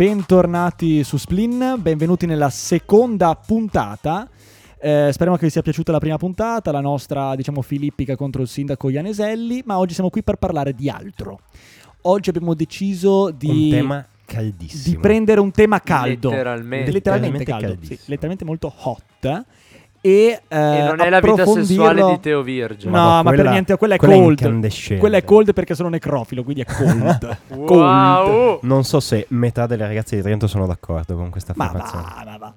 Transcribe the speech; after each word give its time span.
bentornati 0.00 1.04
su 1.04 1.18
Splin, 1.18 1.74
benvenuti 1.76 2.24
nella 2.24 2.48
seconda 2.48 3.34
puntata. 3.34 4.26
Eh, 4.80 5.10
speriamo 5.12 5.36
che 5.36 5.44
vi 5.44 5.50
sia 5.50 5.60
piaciuta 5.60 5.92
la 5.92 5.98
prima 5.98 6.16
puntata, 6.16 6.72
la 6.72 6.80
nostra, 6.80 7.36
diciamo, 7.36 7.60
filippica 7.60 8.16
contro 8.16 8.40
il 8.40 8.48
sindaco 8.48 8.88
Ianeselli, 8.88 9.62
ma 9.66 9.76
oggi 9.76 9.92
siamo 9.92 10.08
qui 10.08 10.22
per 10.22 10.36
parlare 10.36 10.72
di 10.72 10.88
altro. 10.88 11.40
Oggi 12.00 12.30
abbiamo 12.30 12.54
deciso 12.54 13.30
di... 13.30 13.64
Un 13.64 13.70
tema 13.70 14.06
caldissimo. 14.24 14.94
Di 14.94 14.96
prendere 14.98 15.38
un 15.38 15.50
tema 15.50 15.80
caldo. 15.80 16.30
Letteralmente. 16.30 16.92
Letteralmente, 16.92 17.38
Letteralmente 17.38 17.44
caldo. 17.44 17.86
Sì, 17.86 17.98
letteralmente 18.06 18.44
molto 18.46 18.72
hot. 18.74 19.44
E, 20.02 20.40
eh, 20.48 20.56
E 20.56 20.82
non 20.82 21.00
è 21.00 21.10
la 21.10 21.20
vita 21.20 21.44
sessuale 21.44 22.02
di 22.04 22.20
Teo 22.20 22.42
Virgine. 22.42 22.90
No, 22.90 22.98
Ma 22.98 23.22
ma 23.22 23.30
per 23.32 23.48
niente, 23.48 23.76
quella 23.76 23.94
è 23.94 23.98
quella 23.98 24.14
cold. 24.14 24.98
Quella 24.98 25.16
è 25.18 25.24
cold 25.24 25.52
perché 25.52 25.74
sono 25.74 25.88
necrofilo, 25.90 26.42
quindi 26.42 26.62
è 26.62 26.64
cold. 26.64 27.36
cold. 27.48 27.70
Wow! 27.70 28.58
Non 28.62 28.84
so 28.84 29.00
se 29.00 29.26
metà 29.30 29.66
delle 29.66 29.86
ragazze 29.86 30.16
di 30.16 30.22
Trento 30.22 30.46
sono 30.46 30.66
d'accordo 30.66 31.14
con 31.16 31.28
questa 31.30 31.52
Ma 31.56 31.66
affermazione. 31.66 32.02
va, 32.02 32.22
ma 32.24 32.36
va. 32.38 32.52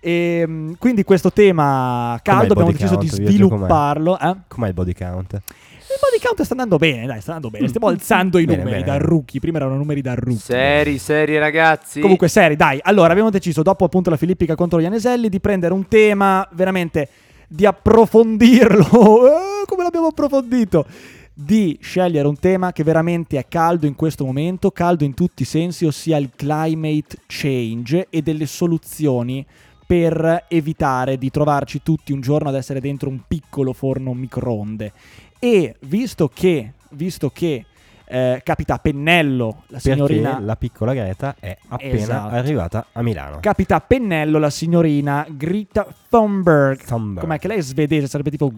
Ehm, 0.00 0.76
quindi 0.78 1.04
questo 1.04 1.32
tema 1.32 2.18
caldo 2.22 2.52
abbiamo 2.52 2.72
deciso 2.72 2.96
di 2.96 3.06
count, 3.08 3.16
Virgil, 3.18 3.26
svilupparlo. 3.46 4.18
eh? 4.18 4.36
Com'è 4.48 4.68
il 4.68 4.74
body 4.74 4.92
count? 4.94 5.32
Il 5.34 5.96
body 6.00 6.22
count 6.24 6.42
sta 6.42 6.52
andando 6.52 6.76
bene, 6.76 7.04
dai, 7.06 7.20
sta 7.20 7.34
andando 7.34 7.50
bene. 7.50 7.68
Stiamo 7.68 7.88
alzando 7.88 8.38
i 8.38 8.44
Bene, 8.44 8.62
numeri 8.62 8.82
bene. 8.84 8.98
da 8.98 9.04
rookie. 9.04 9.40
Prima 9.40 9.58
erano 9.58 9.76
numeri 9.76 10.00
da 10.00 10.14
rookie. 10.14 10.38
Seri, 10.38 10.98
seri 10.98 11.36
ragazzi. 11.36 12.00
Comunque, 12.00 12.28
seri, 12.28 12.54
dai. 12.54 12.78
Allora, 12.82 13.10
abbiamo 13.10 13.30
deciso, 13.30 13.62
dopo 13.62 13.84
appunto 13.84 14.08
la 14.08 14.16
Filippica 14.16 14.54
contro 14.54 14.80
gli 14.80 14.84
Aneselli, 14.84 15.28
di 15.28 15.40
prendere 15.40 15.74
un 15.74 15.88
tema 15.88 16.46
veramente 16.52 17.08
di 17.48 17.66
approfondirlo. 17.66 18.88
Eh, 19.62 19.66
come 19.66 19.82
l'abbiamo 19.82 20.06
approfondito? 20.06 20.86
Di 21.34 21.76
scegliere 21.80 22.26
un 22.26 22.38
tema 22.38 22.72
che 22.72 22.82
veramente 22.84 23.38
è 23.38 23.46
caldo 23.48 23.86
in 23.86 23.94
questo 23.94 24.24
momento, 24.24 24.70
caldo 24.70 25.04
in 25.04 25.14
tutti 25.14 25.42
i 25.42 25.46
sensi, 25.46 25.84
ossia 25.86 26.16
il 26.18 26.30
climate 26.36 27.18
change 27.26 28.06
e 28.10 28.22
delle 28.22 28.46
soluzioni 28.46 29.44
per 29.90 30.44
evitare 30.46 31.18
di 31.18 31.30
trovarci 31.30 31.82
tutti 31.82 32.12
un 32.12 32.20
giorno 32.20 32.48
ad 32.48 32.54
essere 32.54 32.80
dentro 32.80 33.08
un 33.08 33.22
piccolo 33.26 33.72
forno 33.72 34.14
microonde. 34.14 34.92
E 35.40 35.74
visto 35.80 36.28
che, 36.32 36.74
visto 36.90 37.30
che 37.30 37.64
eh, 38.10 38.40
capita 38.42 38.74
a 38.74 38.78
pennello 38.78 39.62
la 39.68 39.78
signorina 39.78 40.30
Perché 40.30 40.44
la 40.44 40.56
piccola 40.56 40.92
Greta 40.94 41.36
è 41.38 41.56
appena 41.68 41.94
Esatto. 41.94 42.34
arrivata 42.34 42.86
a 42.92 43.02
Milano. 43.02 43.38
capita 43.40 43.76
a 43.76 43.80
pennello 43.80 44.38
la 44.38 44.50
signorina 44.50 45.24
Greta 45.30 45.86
Thunberg. 46.08 46.82
Thunberg. 46.84 47.20
Com'è 47.24 47.38
che 47.38 47.46
lei 47.48 47.58
è 47.58 47.62
svedese? 47.62 48.08
Sarebbe 48.08 48.30
tipo. 48.30 48.50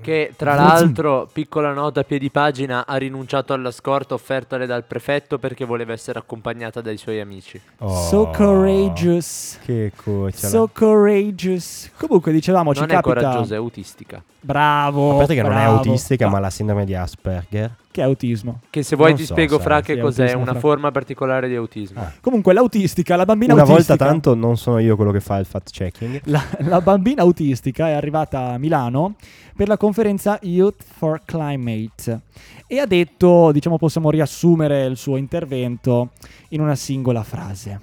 Che 0.00 0.32
tra 0.36 0.54
l'altro, 0.54 1.28
piccola 1.32 1.72
nota 1.72 2.00
a 2.00 2.04
piedi 2.04 2.30
pagina, 2.30 2.86
ha 2.86 2.96
rinunciato 2.96 3.52
alla 3.52 3.70
scorta 3.72 4.14
offertale 4.14 4.66
dal 4.66 4.84
prefetto 4.84 5.38
perché 5.38 5.64
voleva 5.64 5.92
essere 5.92 6.18
accompagnata 6.20 6.80
dai 6.80 6.96
suoi 6.96 7.20
amici. 7.20 7.60
Oh, 7.78 7.90
So 8.08 8.30
courageous. 8.32 9.58
Che 9.64 9.92
cucciola. 9.96 10.48
So 10.48 10.68
courageous. 10.72 11.90
Comunque, 11.96 12.30
dicevamo, 12.32 12.72
ci 12.74 12.80
non 12.80 12.90
è 12.90 12.94
capita. 12.94 13.14
coraggiosa, 13.14 13.54
è 13.54 13.58
autistica. 13.58 14.22
Bravo. 14.44 15.12
A 15.14 15.16
parte 15.18 15.34
che 15.34 15.42
non 15.42 15.52
è 15.52 15.54
bravo. 15.54 15.76
autistica, 15.76 16.28
Ma 16.28 16.38
la 16.40 16.50
sindrome 16.50 16.84
di 16.84 16.94
Asperger. 16.94 17.76
Che 17.92 18.00
è 18.00 18.04
autismo? 18.04 18.60
Che 18.70 18.82
se 18.82 18.96
vuoi 18.96 19.10
Non 19.10 19.18
ti 19.18 19.24
so, 19.26 19.32
spiego 19.34 19.56
sai, 19.56 19.64
fra 19.64 19.80
che 19.82 19.98
cos'è, 19.98 20.22
autismo, 20.22 20.42
una 20.42 20.50
fra. 20.52 20.60
forma 20.60 20.90
particolare 20.90 21.46
di 21.48 21.54
autismo. 21.54 22.00
Ah. 22.00 22.12
Comunque, 22.20 22.52
l'autistica, 22.52 23.14
la 23.16 23.24
bambina 23.24 23.52
Una 23.52 23.62
volta 23.64 23.92
autistica. 23.92 24.04
tanto 24.10 24.34
non 24.34 24.56
sono 24.56 24.78
io 24.78 24.96
quello 24.96 25.12
che 25.12 25.20
fa 25.20 25.36
il 25.38 25.46
fact 25.46 25.70
checking. 25.70 26.20
La, 26.24 26.42
la 26.58 26.80
bambina 26.80 27.22
autistica 27.22 27.88
è 27.88 27.92
arrivata 27.92 28.48
a 28.52 28.58
Milano 28.58 29.14
per 29.54 29.68
la 29.68 29.76
conferenza 29.76 30.38
Youth 30.42 30.82
for 30.82 31.20
Climate 31.24 32.20
e 32.66 32.78
ha 32.80 32.86
detto, 32.86 33.52
diciamo 33.52 33.76
possiamo 33.78 34.10
riassumere 34.10 34.84
il 34.86 34.96
suo 34.96 35.16
intervento 35.16 36.10
in 36.48 36.60
una 36.62 36.74
singola 36.74 37.22
frase. 37.22 37.80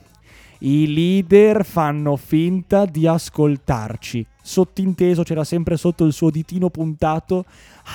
I 0.62 0.92
leader 0.94 1.64
fanno 1.64 2.18
finta 2.18 2.86
di 2.86 3.08
ascoltarci. 3.08 4.26
Sottinteso 4.50 5.22
c'era 5.22 5.44
sempre 5.44 5.78
sotto 5.78 6.06
il 6.06 6.12
suo 6.12 6.32
ditino 6.32 6.72
puntato. 6.72 7.46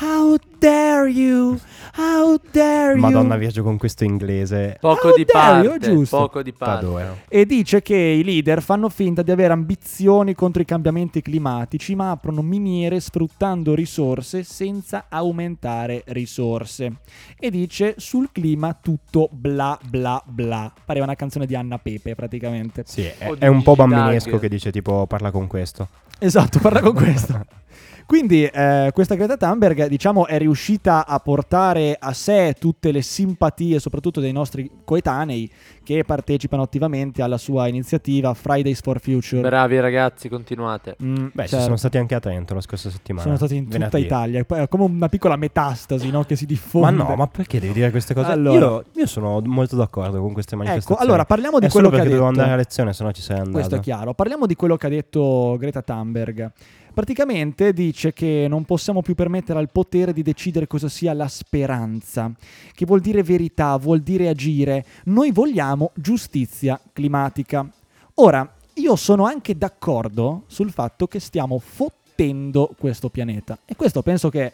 How 0.01 0.37
dare 0.65 1.11
you? 1.11 1.59
How 1.97 2.41
dare 2.51 2.93
you? 2.93 3.01
Madonna 3.01 3.37
Virgio 3.37 3.63
con 3.63 3.77
questo 3.77 4.05
inglese. 4.05 4.79
Poco 4.81 5.09
How 5.09 5.15
di 5.15 5.25
dare 5.25 5.63
you, 5.63 5.71
parte, 5.73 5.91
giusto. 5.91 6.17
poco 6.17 6.43
di 6.43 6.53
parte. 6.53 7.23
E 7.29 7.45
dice 7.45 7.83
che 7.83 7.95
i 7.95 8.25
leader 8.25 8.63
fanno 8.63 8.89
finta 8.89 9.21
di 9.21 9.31
avere 9.31 9.53
ambizioni 9.53 10.35
contro 10.35 10.63
i 10.63 10.65
cambiamenti 10.65 11.21
climatici, 11.21 11.95
ma 11.95 12.13
aprono 12.13 12.41
miniere 12.41 12.99
sfruttando 12.99 13.75
risorse 13.75 14.43
senza 14.43 15.07
aumentare 15.11 16.03
risorse. 16.07 16.93
E 17.39 17.51
dice 17.51 17.97
sul 17.99 18.31
clima 18.33 18.77
tutto 18.81 19.29
bla 19.31 19.79
bla 19.87 20.23
bla. 20.25 20.73
Pareva 20.85 21.05
una 21.05 21.15
canzone 21.15 21.45
di 21.45 21.55
Anna 21.55 21.79
Pepe 21.79 22.15
praticamente. 22.15 22.85
Sì, 22.87 23.03
è, 23.03 23.31
è 23.39 23.47
un 23.49 23.63
po' 23.63 23.75
bambinesco 23.75 24.39
che 24.39 24.49
dice 24.49 24.73
tipo 24.73 25.07
parla 25.07 25.31
con 25.31 25.47
questo. 25.47 25.89
Esatto, 26.19 26.59
parla 26.59 26.81
con 26.81 26.95
questo. 26.95 27.45
Quindi 28.07 28.45
eh, 28.45 28.91
questa 28.93 29.15
Greta 29.15 29.37
Thunberg 29.37 29.87
diciamo 29.87 30.27
è 30.27 30.39
riuscita 30.39 31.07
a 31.07 31.19
portare 31.21 31.97
a 31.99 32.13
sé 32.13 32.55
tutte 32.59 32.93
le 32.93 33.03
simpatie 33.03 33.79
soprattutto 33.79 34.21
dei 34.21 34.33
nostri 34.33 34.71
coetanei 34.85 35.51
che 35.83 36.03
partecipano 36.05 36.63
attivamente 36.63 37.23
alla 37.23 37.39
sua 37.39 37.67
iniziativa 37.69 38.33
Fridays 38.35 38.81
for 38.81 39.01
Future. 39.01 39.41
Bravi 39.43 39.81
ragazzi, 39.81 40.29
continuate. 40.29 40.97
Mm, 41.03 41.27
Beh, 41.33 41.43
ci 41.45 41.49
certo. 41.51 41.65
sono 41.65 41.77
stati 41.77 41.99
anche 41.99 42.15
a 42.15 42.21
Trento 42.21 42.55
la 42.55 42.61
scorsa 42.61 42.91
settimana. 42.91 43.25
Sono 43.25 43.37
stati 43.37 43.57
in 43.57 43.65
tutta 43.65 43.79
venerdì. 43.79 44.01
Italia, 44.05 44.47
è 44.47 44.69
come 44.69 44.85
una 44.85 45.09
piccola 45.09 45.37
metastasi 45.37 46.11
no? 46.11 46.25
che 46.25 46.37
si 46.37 46.45
Ma 46.45 46.49
diffonde. 46.51 47.03
no, 47.03 47.15
ma 47.17 47.27
perché 47.27 47.61
devi 47.61 47.73
dire 47.75 47.91
queste 47.91 48.15
cose? 48.15 48.31
Allora. 48.31 48.59
Io, 48.59 48.85
io 48.95 49.07
sono 49.07 49.41
molto 49.45 49.77
d'accordo 49.77 50.21
con 50.21 50.33
queste 50.33 50.55
Ecco, 50.55 50.65
manifestazioni. 50.65 51.09
allora 51.09 51.25
parliamo 51.25 51.59
di 51.59 51.67
è 51.67 51.69
quello 51.71 51.89
che 51.89 51.95
ha 51.97 51.99
perché 51.99 52.13
detto. 52.15 52.23
dovevo 52.23 52.39
andare 52.41 52.55
a 52.55 52.63
lezione, 52.63 52.93
se 52.93 53.05
no 53.05 53.13
ci 53.13 53.21
sarei 53.23 53.39
andato. 53.43 53.57
Questo 53.57 53.77
è 53.77 53.81
chiaro. 53.81 54.15
Parliamo 54.15 54.47
di 54.47 54.55
quello 54.55 54.77
che 54.77 54.87
ha 54.87 54.91
detto 54.91 55.57
Greta 55.59 55.83
Thunberg. 55.83 56.53
Praticamente 56.95 57.73
dice 57.73 58.13
che 58.13 58.47
non 58.49 58.65
possiamo 58.65 59.03
più 59.03 59.17
permettere 59.17 59.59
al 59.59 59.69
potere 59.69 60.13
di 60.13 60.23
decidere 60.23 60.69
cosa 60.69 60.89
sia 60.89 61.13
la 61.13 61.27
speranza, 61.27 62.31
che 62.73 62.87
vuol 62.87 63.01
dire 63.01 63.25
verità, 63.25 63.77
vuol 63.77 64.01
dire 64.01 64.29
agire. 64.29 64.85
Noi 65.07 65.33
vogliamo 65.33 65.91
giustizia 65.95 66.81
climatica. 66.93 67.69
Ora, 68.15 68.49
io 68.75 68.95
sono 68.95 69.25
anche 69.25 69.59
d'accordo 69.59 70.45
sul 70.47 70.71
fatto 70.71 71.09
che 71.09 71.19
stiamo 71.19 71.59
fottendo 71.59 72.73
questo 72.79 73.09
pianeta. 73.09 73.59
E 73.65 73.75
questo 73.75 74.03
penso 74.03 74.29
che, 74.29 74.53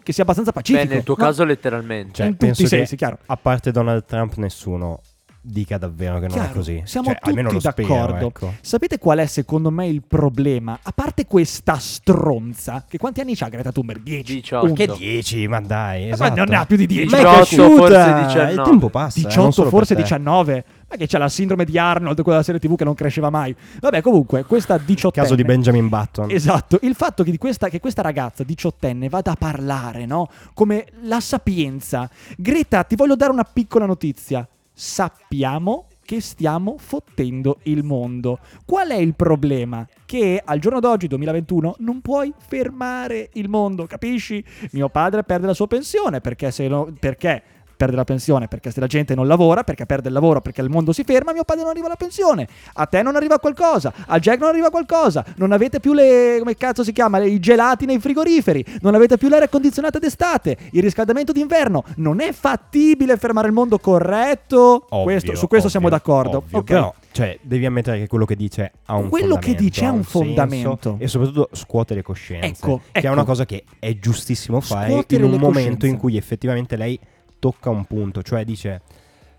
che 0.00 0.12
sia 0.12 0.22
abbastanza 0.22 0.52
pacifico. 0.52 0.86
Beh, 0.86 0.94
nel 0.94 1.02
tuo 1.02 1.16
no? 1.18 1.24
caso 1.24 1.42
letteralmente. 1.42 2.12
Cioè, 2.14 2.26
in 2.26 2.32
tutti 2.32 2.46
penso 2.46 2.62
i 2.62 2.64
che- 2.66 2.76
sensi, 2.76 2.94
chiaro. 2.94 3.18
A 3.26 3.36
parte 3.36 3.72
Donald 3.72 4.04
Trump, 4.04 4.36
nessuno 4.36 5.00
dica 5.46 5.76
davvero 5.76 6.14
che 6.14 6.26
non 6.26 6.30
Chiaro, 6.30 6.48
è 6.48 6.52
così. 6.52 6.82
Siamo 6.84 7.08
Cioè, 7.08 7.18
almeno 7.20 7.50
tutti 7.50 7.64
lo 7.64 7.70
spero, 7.70 7.88
d'accordo. 7.88 8.26
ecco. 8.28 8.54
Sapete 8.62 8.98
qual 8.98 9.18
è 9.18 9.26
secondo 9.26 9.70
me 9.70 9.86
il 9.86 10.02
problema? 10.02 10.78
A 10.82 10.92
parte 10.92 11.26
questa 11.26 11.76
stronza, 11.76 12.84
che 12.88 12.96
quanti 12.98 13.20
anni 13.20 13.36
ha 13.38 13.48
Greta 13.48 13.70
Thunberg? 13.72 14.02
10. 14.02 14.34
18. 14.34 14.72
Che 14.72 14.86
10, 14.86 15.48
ma 15.48 15.60
dai, 15.60 16.08
Ma 16.08 16.14
esatto. 16.14 16.34
non 16.36 16.46
ne 16.48 16.56
ha 16.56 16.64
più 16.66 16.76
di 16.76 16.86
10. 16.86 17.10
Ma 17.14 17.18
è 17.18 17.20
18, 17.20 17.36
cresciuta, 17.44 17.76
forse 17.76 18.14
19. 18.24 18.52
Il 18.52 18.62
tempo 18.62 18.88
passa. 18.88 19.18
eh, 19.18 19.22
non 19.22 19.28
18, 19.30 19.50
solo 19.52 19.68
forse 19.68 19.94
per 19.94 20.02
te. 20.04 20.08
19. 20.16 20.64
Ma 20.88 20.96
che 20.96 21.06
c'è 21.06 21.18
la 21.18 21.28
sindrome 21.28 21.64
di 21.64 21.78
Arnold, 21.78 22.22
quella 22.22 22.42
serie 22.42 22.60
TV 22.60 22.76
che 22.76 22.84
non 22.84 22.94
cresceva 22.94 23.28
mai. 23.30 23.54
Vabbè, 23.80 24.00
comunque, 24.00 24.44
questa 24.44 24.78
18 24.78 25.20
Caso 25.20 25.34
di 25.34 25.42
Benjamin 25.44 25.88
Button. 25.88 26.30
Esatto, 26.30 26.78
il 26.82 26.94
fatto 26.94 27.22
che, 27.22 27.30
di 27.30 27.38
questa, 27.38 27.68
che 27.68 27.80
questa 27.80 28.02
ragazza 28.02 28.44
diciottenne 28.44 29.08
vada 29.08 29.32
a 29.32 29.36
parlare, 29.36 30.06
no? 30.06 30.28
Come 30.54 30.86
la 31.02 31.20
sapienza. 31.20 32.08
Greta, 32.36 32.82
ti 32.84 32.96
voglio 32.96 33.16
dare 33.16 33.32
una 33.32 33.44
piccola 33.44 33.86
notizia. 33.86 34.46
Sappiamo 34.74 35.86
che 36.04 36.20
stiamo 36.20 36.76
fottendo 36.78 37.58
il 37.62 37.82
mondo. 37.82 38.40
Qual 38.64 38.88
è 38.88 38.96
il 38.96 39.14
problema? 39.14 39.86
Che 40.04 40.42
al 40.44 40.58
giorno 40.58 40.80
d'oggi, 40.80 41.06
2021, 41.06 41.76
non 41.78 42.00
puoi 42.00 42.32
fermare 42.36 43.30
il 43.34 43.48
mondo, 43.48 43.86
capisci? 43.86 44.44
Mio 44.72 44.88
padre 44.88 45.22
perde 45.22 45.46
la 45.46 45.54
sua 45.54 45.66
pensione 45.66 46.20
perché 46.20 46.52
no, 46.68 46.92
perché 46.98 47.42
perde 47.76 47.96
la 47.96 48.04
pensione 48.04 48.48
perché 48.48 48.70
se 48.70 48.80
la 48.80 48.86
gente 48.86 49.14
non 49.14 49.26
lavora, 49.26 49.64
perché 49.64 49.86
perde 49.86 50.08
il 50.08 50.14
lavoro, 50.14 50.40
perché 50.40 50.60
il 50.60 50.70
mondo 50.70 50.92
si 50.92 51.04
ferma, 51.04 51.32
mio 51.32 51.44
padre 51.44 51.62
non 51.62 51.70
arriva 51.70 51.86
alla 51.86 51.96
pensione. 51.96 52.46
A 52.74 52.86
te 52.86 53.02
non 53.02 53.16
arriva 53.16 53.38
qualcosa, 53.38 53.92
a 54.06 54.18
Jack 54.18 54.38
non 54.40 54.48
arriva 54.48 54.70
qualcosa. 54.70 55.24
Non 55.36 55.52
avete 55.52 55.80
più 55.80 55.92
le 55.92 56.36
come 56.38 56.54
cazzo 56.56 56.82
si 56.84 56.92
chiama, 56.92 57.22
i 57.22 57.38
gelati 57.40 57.86
nei 57.86 57.98
frigoriferi, 57.98 58.64
non 58.80 58.94
avete 58.94 59.16
più 59.18 59.28
l'aria 59.28 59.48
condizionata 59.48 59.98
d'estate, 59.98 60.56
il 60.72 60.82
riscaldamento 60.82 61.32
d'inverno. 61.32 61.84
Non 61.96 62.20
è 62.20 62.32
fattibile 62.32 63.16
fermare 63.16 63.46
il 63.48 63.52
mondo 63.52 63.78
corretto. 63.78 64.86
Ovvio, 64.90 65.04
Questo- 65.04 65.34
su 65.34 65.46
questo 65.48 65.68
siamo 65.68 65.86
ovvio, 65.86 65.98
d'accordo. 65.98 66.38
ovvio, 66.38 66.58
Ok. 66.58 66.64
Però, 66.64 66.94
cioè, 67.12 67.38
devi 67.42 67.66
ammettere 67.66 67.98
che 67.98 68.06
quello 68.06 68.24
che 68.24 68.36
dice 68.36 68.72
ha 68.86 68.96
un 68.96 69.08
Quello 69.08 69.36
che 69.36 69.52
fondamento. 69.54 69.62
dice 69.62 69.84
ha 69.84 69.90
un 69.90 70.02
senso 70.02 70.18
fondamento. 70.18 70.96
E 70.98 71.08
soprattutto 71.08 71.48
scuote 71.52 71.94
le 71.94 72.02
coscienze. 72.02 72.46
Ecco, 72.46 72.80
Che 72.90 72.98
ecco. 72.98 73.06
è 73.06 73.10
una 73.10 73.24
cosa 73.24 73.44
che 73.44 73.64
è 73.78 73.96
giustissimo 73.98 74.60
fare 74.60 74.90
Scuotere 74.90 75.24
in 75.24 75.32
un 75.32 75.38
momento 75.38 75.60
coscienze. 75.60 75.86
in 75.88 75.96
cui 75.98 76.16
effettivamente 76.16 76.76
lei 76.76 76.98
tocca 77.44 77.68
un 77.68 77.84
punto. 77.84 78.22
Cioè 78.22 78.44
dice... 78.44 78.80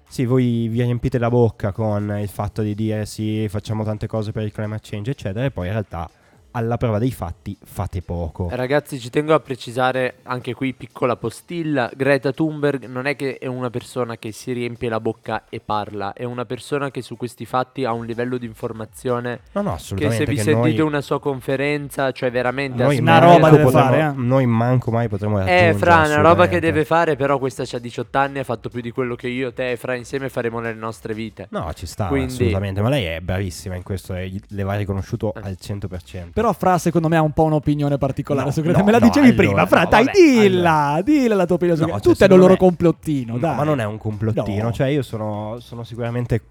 Sì, 0.07 0.23
voi 0.25 0.67
vi 0.67 0.83
riempite 0.83 1.17
la 1.17 1.29
bocca 1.29 1.71
con 1.71 2.15
il 2.21 2.27
fatto 2.27 2.61
di 2.61 2.75
dire 2.75 3.07
sì, 3.07 3.47
facciamo 3.49 3.83
tante 3.83 4.05
cose 4.05 4.31
per 4.31 4.43
il 4.43 4.51
climate 4.51 4.87
change, 4.87 5.11
eccetera, 5.11 5.45
e 5.45 5.51
poi 5.51 5.65
in 5.65 5.71
realtà 5.71 6.07
alla 6.55 6.77
prova 6.77 6.99
dei 6.99 7.11
fatti 7.11 7.57
fate 7.63 8.01
poco. 8.01 8.47
Ragazzi, 8.51 8.97
ci 8.99 9.09
tengo 9.09 9.33
a 9.33 9.39
precisare 9.41 10.15
anche 10.23 10.53
qui 10.53 10.73
piccola 10.73 11.17
postilla. 11.17 11.91
Greta 11.93 12.31
Thunberg 12.31 12.85
non 12.85 13.07
è 13.07 13.15
che 13.17 13.37
è 13.37 13.45
una 13.47 13.69
persona 13.69 14.15
che 14.17 14.31
si 14.31 14.53
riempie 14.53 14.87
la 14.87 15.01
bocca 15.01 15.43
e 15.49 15.59
parla, 15.59 16.13
è 16.13 16.23
una 16.23 16.45
persona 16.45 16.91
che 16.91 17.01
su 17.01 17.17
questi 17.17 17.45
fatti 17.45 17.83
ha 17.83 17.91
un 17.91 18.05
livello 18.05 18.37
di 18.37 18.45
informazione 18.45 19.41
No, 19.51 19.61
no, 19.61 19.69
che 19.71 19.75
assolutamente. 19.75 20.25
se 20.25 20.29
vi 20.31 20.37
che 20.37 20.43
sentite 20.43 20.77
noi, 20.77 20.87
una 20.87 21.01
sua 21.01 21.19
conferenza, 21.19 22.11
cioè 22.11 22.31
veramente 22.31 22.83
noi 22.83 22.99
una 22.99 23.19
roba 23.19 23.49
deve 23.49 23.63
potremo- 23.63 23.87
fare, 23.89 23.99
eh. 24.01 24.11
Noi 24.15 24.45
manco 24.45 24.91
mai 24.91 25.07
potremo 25.09 25.37
raggiungere. 25.37 25.69
Eh, 25.69 25.73
Fra, 25.73 26.03
è 26.05 26.07
una 26.07 26.21
roba 26.21 26.47
che 26.47 26.59
deve 26.61 26.85
fare, 26.85 27.15
però 27.17 27.37
questa 27.37 27.63
c'ha 27.65 27.79
18 27.79 28.17
anni, 28.17 28.39
ha 28.39 28.43
fatto 28.45 28.69
più 28.69 28.79
di 28.81 28.91
quello 28.91 29.15
che 29.15 29.27
io, 29.27 29.51
te 29.53 29.71
e 29.71 29.77
Fra 29.77 29.95
insieme 29.95 30.29
faremo 30.29 30.59
nelle 30.59 30.79
nostre 30.79 31.13
vite. 31.13 31.47
No, 31.51 31.69
ci 31.73 31.85
sta 31.85 32.07
Quindi- 32.07 32.33
assolutamente, 32.33 32.81
ma 32.81 32.89
lei 32.89 33.03
è 33.05 33.19
bravissima 33.19 33.75
in 33.75 33.83
questo 33.83 34.13
e 34.15 34.39
le 34.47 34.63
va 34.63 34.75
riconosciuto 34.75 35.33
Eh. 35.33 35.39
al 35.43 35.57
100%. 35.59 36.31
Però 36.33 36.44
Fra 36.53 36.77
secondo 36.77 37.07
me 37.07 37.17
ha 37.17 37.21
un 37.21 37.31
po' 37.31 37.43
un'opinione 37.43 37.97
particolare 37.97 38.47
No, 38.47 38.51
su 38.51 38.61
Greta. 38.61 38.79
no, 38.79 38.83
Me 38.85 38.91
la 38.91 38.99
dicevi 38.99 39.27
allora, 39.29 39.43
prima, 39.43 39.65
Fra, 39.65 39.85
dai, 39.85 40.05
vabbè, 40.05 40.17
dilla, 40.17 41.01
dilla 41.03 41.35
la 41.35 41.45
tua 41.45 41.55
opinione 41.55 41.79
su 41.79 41.85
Greta. 41.85 42.01
cioè, 42.01 42.11
Tutti 42.11 42.23
hanno 42.23 42.33
il 42.35 42.39
loro 42.39 42.55
complottino, 42.57 43.33
No, 43.33 43.39
dai. 43.39 43.55
ma 43.55 43.63
non 43.63 43.79
è 43.79 43.85
un 43.85 43.97
complottino, 43.97 44.63
No. 44.63 44.71
cioè 44.71 44.87
io 44.87 45.01
sono, 45.01 45.57
sono 45.59 45.83
sicuramente 45.83 46.43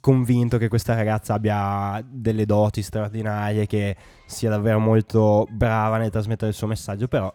convinto 0.00 0.56
che 0.58 0.68
questa 0.68 0.94
ragazza 0.94 1.34
abbia 1.34 2.00
delle 2.08 2.46
doti 2.46 2.80
straordinarie, 2.82 3.66
che 3.66 3.96
sia 4.26 4.50
davvero 4.50 4.78
molto 4.78 5.46
brava 5.50 5.98
nel 5.98 6.10
trasmettere 6.10 6.50
il 6.50 6.56
suo 6.56 6.68
messaggio, 6.68 7.08
però 7.08 7.32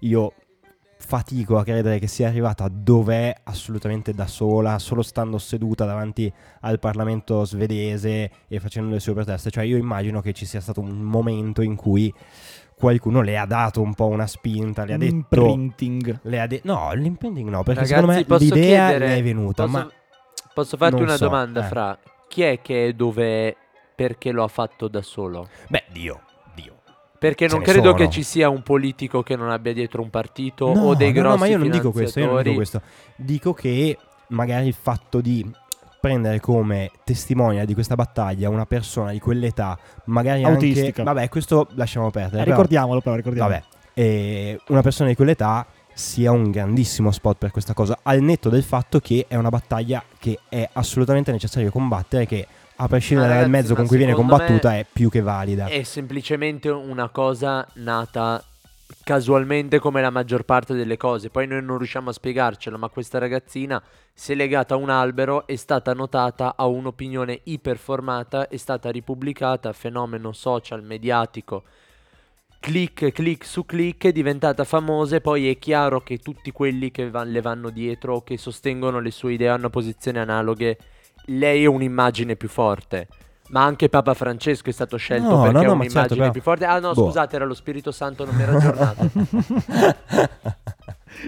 io 0.00 0.32
fatico 1.00 1.58
a 1.58 1.64
credere 1.64 1.98
che 1.98 2.06
sia 2.06 2.28
arrivata 2.28 2.68
dov'è 2.70 3.34
assolutamente 3.44 4.12
da 4.12 4.26
sola, 4.26 4.78
solo 4.78 5.02
stando 5.02 5.38
seduta 5.38 5.84
davanti 5.84 6.32
al 6.60 6.78
Parlamento 6.78 7.44
svedese 7.44 8.30
e 8.46 8.60
facendo 8.60 8.92
le 8.92 9.00
sue 9.00 9.14
proteste. 9.14 9.50
Cioè 9.50 9.64
io 9.64 9.76
immagino 9.76 10.20
che 10.20 10.32
ci 10.32 10.46
sia 10.46 10.60
stato 10.60 10.80
un 10.80 11.00
momento 11.00 11.62
in 11.62 11.74
cui 11.74 12.12
qualcuno 12.74 13.22
le 13.22 13.36
ha 13.38 13.46
dato 13.46 13.82
un 13.82 13.94
po' 13.94 14.06
una 14.06 14.26
spinta, 14.26 14.84
le 14.84 14.94
ha 14.94 14.98
detto... 14.98 15.14
imprinting. 15.14 16.20
Le 16.22 16.40
ha 16.40 16.46
de- 16.46 16.60
no, 16.64 16.92
l'impending 16.92 17.48
no, 17.48 17.62
perché 17.62 17.80
Ragazzi, 17.80 18.24
secondo 18.24 18.34
me 18.34 18.38
l'idea 18.38 18.88
chiedere- 18.88 19.08
le 19.08 19.16
è 19.16 19.22
venuta, 19.22 19.64
Posso, 19.64 19.76
ma 19.76 19.90
posso 20.54 20.76
farti 20.76 21.02
una 21.02 21.16
so, 21.16 21.24
domanda, 21.24 21.64
eh. 21.64 21.68
Fra? 21.68 21.98
Chi 22.28 22.42
è 22.42 22.60
che 22.62 22.86
è 22.88 22.92
dove 22.92 23.48
è 23.48 23.56
perché 23.94 24.30
lo 24.30 24.44
ha 24.44 24.48
fatto 24.48 24.88
da 24.88 25.02
solo? 25.02 25.48
beh, 25.68 25.84
Dio. 25.92 26.20
Perché 27.20 27.46
non 27.48 27.60
credo 27.60 27.90
sono. 27.90 27.94
che 27.94 28.08
ci 28.08 28.22
sia 28.22 28.48
un 28.48 28.62
politico 28.62 29.22
che 29.22 29.36
non 29.36 29.50
abbia 29.50 29.74
dietro 29.74 30.00
un 30.00 30.08
partito 30.08 30.72
No, 30.72 30.84
o 30.86 30.94
dei 30.94 31.12
no, 31.12 31.20
grossi 31.20 31.34
no, 31.34 31.36
ma 31.36 31.46
io 31.48 31.58
non 31.58 31.70
dico 31.70 31.92
questo, 31.92 32.18
io 32.18 32.32
non 32.32 32.42
dico 32.42 32.54
questo. 32.54 32.80
Dico 33.14 33.52
che 33.52 33.98
magari 34.28 34.66
il 34.68 34.74
fatto 34.80 35.20
di 35.20 35.46
prendere 36.00 36.40
come 36.40 36.90
testimonia 37.04 37.66
di 37.66 37.74
questa 37.74 37.94
battaglia 37.94 38.48
una 38.48 38.64
persona 38.64 39.10
di 39.10 39.18
quell'età, 39.18 39.78
magari 40.04 40.44
Autistica. 40.44 40.86
anche 40.86 41.02
vabbè, 41.02 41.28
questo 41.28 41.68
lasciamo 41.74 42.10
perdere, 42.10 42.40
Eh, 42.40 42.44
però- 42.44 42.56
ricordiamolo 42.56 43.00
però, 43.02 43.16
ricordiamolo. 43.16 43.54
Vabbè, 43.54 43.66
eh, 43.92 44.58
una 44.68 44.80
persona 44.80 45.10
di 45.10 45.14
quell'età 45.14 45.66
sia 45.92 46.30
un 46.32 46.50
grandissimo 46.50 47.10
spot 47.10 47.36
per 47.36 47.50
questa 47.50 47.74
cosa, 47.74 47.98
al 48.02 48.22
netto 48.22 48.48
del 48.48 48.62
fatto 48.62 48.98
che 49.00 49.26
è 49.28 49.36
una 49.36 49.50
battaglia 49.50 50.02
che 50.18 50.38
è 50.48 50.66
assolutamente 50.72 51.32
necessario 51.32 51.70
combattere, 51.70 52.24
che 52.24 52.46
a 52.82 52.88
prescindere 52.88 53.28
dal 53.28 53.36
ragazzi, 53.36 53.56
mezzo 53.56 53.72
ma 53.72 53.78
con 53.78 53.86
cui 53.86 53.96
viene 53.98 54.14
combattuta 54.14 54.76
è 54.76 54.86
più 54.90 55.10
che 55.10 55.20
valida. 55.20 55.66
È 55.66 55.82
semplicemente 55.82 56.70
una 56.70 57.10
cosa 57.10 57.66
nata 57.74 58.42
casualmente 59.04 59.78
come 59.78 60.00
la 60.00 60.10
maggior 60.10 60.44
parte 60.44 60.74
delle 60.74 60.96
cose. 60.96 61.28
Poi 61.28 61.46
noi 61.46 61.62
non 61.62 61.76
riusciamo 61.76 62.10
a 62.10 62.12
spiegarcelo, 62.12 62.78
ma 62.78 62.88
questa 62.88 63.18
ragazzina 63.18 63.82
si 64.12 64.32
è 64.32 64.34
legata 64.34 64.74
a 64.74 64.78
un 64.78 64.88
albero, 64.88 65.46
è 65.46 65.56
stata 65.56 65.92
notata, 65.92 66.54
ha 66.56 66.66
un'opinione 66.66 67.40
iperformata, 67.44 68.48
è 68.48 68.56
stata 68.56 68.90
ripubblicata, 68.90 69.72
fenomeno 69.72 70.32
social, 70.32 70.82
mediatico. 70.82 71.64
Click, 72.60 73.12
click 73.12 73.44
su 73.44 73.64
click, 73.64 74.06
è 74.06 74.12
diventata 74.12 74.64
famosa 74.64 75.16
e 75.16 75.20
poi 75.20 75.48
è 75.48 75.58
chiaro 75.58 76.00
che 76.00 76.18
tutti 76.18 76.50
quelli 76.50 76.90
che 76.90 77.10
va- 77.10 77.24
le 77.24 77.40
vanno 77.40 77.70
dietro 77.70 78.16
o 78.16 78.22
che 78.22 78.36
sostengono 78.36 79.00
le 79.00 79.10
sue 79.10 79.34
idee 79.34 79.48
hanno 79.48 79.70
posizioni 79.70 80.18
analoghe. 80.18 80.78
Lei 81.32 81.64
è 81.64 81.66
un'immagine 81.66 82.36
più 82.36 82.48
forte. 82.48 83.06
Ma 83.50 83.64
anche 83.64 83.88
Papa 83.88 84.14
Francesco 84.14 84.68
è 84.70 84.72
stato 84.72 84.96
scelto 84.96 85.28
No, 85.28 85.42
perché 85.42 85.52
no, 85.52 85.60
è 85.60 85.62
no, 85.66 85.68
ma 85.74 85.82
un'immagine 85.82 85.90
certo, 86.00 86.14
però- 86.14 86.30
più 86.30 86.40
forte. 86.40 86.64
Ah 86.66 86.78
no, 86.78 86.92
Boh. 86.92 87.04
scusate, 87.06 87.34
era 87.36 87.44
lo 87.44 87.54
Spirito 87.54 87.90
Santo, 87.90 88.24
non 88.24 88.34
mi 88.36 88.42
ero 88.42 88.56
aggiornato. 88.56 89.10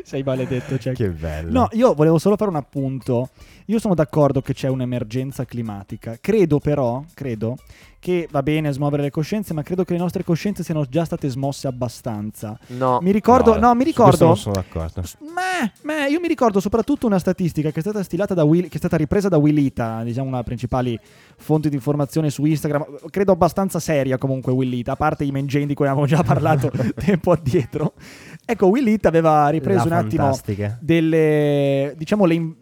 Sei 0.04 0.22
maledetto, 0.22 0.78
cioè. 0.78 0.92
che 0.94 1.08
bello. 1.08 1.50
No, 1.50 1.68
io 1.72 1.94
volevo 1.94 2.18
solo 2.18 2.36
fare 2.36 2.50
un 2.50 2.56
appunto. 2.56 3.30
Io 3.66 3.78
sono 3.80 3.94
d'accordo 3.94 4.40
che 4.40 4.54
c'è 4.54 4.68
un'emergenza 4.68 5.44
climatica. 5.44 6.16
Credo 6.20 6.60
però, 6.60 7.02
credo 7.14 7.56
che 8.02 8.26
va 8.32 8.42
bene 8.42 8.72
smuovere 8.72 9.00
le 9.00 9.10
coscienze, 9.10 9.54
ma 9.54 9.62
credo 9.62 9.84
che 9.84 9.92
le 9.92 10.00
nostre 10.00 10.24
coscienze 10.24 10.64
siano 10.64 10.84
già 10.86 11.04
state 11.04 11.28
smosse 11.28 11.68
abbastanza. 11.68 12.58
No, 12.66 12.98
Mi 13.00 13.12
ricordo, 13.12 13.56
no, 13.60 13.72
mi 13.76 13.84
su 13.84 13.84
questo 13.84 14.02
ricordo 14.02 14.26
non 14.26 14.36
sono 14.36 14.54
d'accordo. 14.56 15.02
Meh, 15.20 15.72
meh, 15.82 16.08
io 16.08 16.18
mi 16.18 16.26
ricordo 16.26 16.58
soprattutto 16.58 17.06
una 17.06 17.20
statistica 17.20 17.70
che 17.70 17.78
è 17.78 17.80
stata 17.80 18.02
stilata 18.02 18.34
da 18.34 18.42
Will, 18.42 18.62
che 18.62 18.74
è 18.74 18.78
stata 18.78 18.96
ripresa 18.96 19.28
da 19.28 19.36
Willita, 19.36 20.02
diciamo 20.02 20.26
una 20.26 20.42
delle 20.42 20.42
principali 20.42 20.98
fonti 21.36 21.68
di 21.68 21.76
informazione 21.76 22.28
su 22.30 22.44
Instagram, 22.44 22.84
credo 23.08 23.30
abbastanza 23.30 23.78
seria 23.78 24.18
comunque 24.18 24.50
Willita, 24.50 24.92
a 24.92 24.96
parte 24.96 25.22
i 25.22 25.30
mengen 25.30 25.68
di 25.68 25.74
cui 25.74 25.86
avevamo 25.86 26.08
già 26.08 26.24
parlato 26.26 26.72
tempo 26.96 27.30
addietro. 27.30 27.92
Ecco, 28.44 28.66
Willita 28.66 29.06
aveva 29.06 29.48
ripreso 29.48 29.86
La 29.86 30.00
un 30.00 30.04
attimo 30.04 30.36
delle, 30.80 31.94
diciamo, 31.96 32.24
le, 32.24 32.56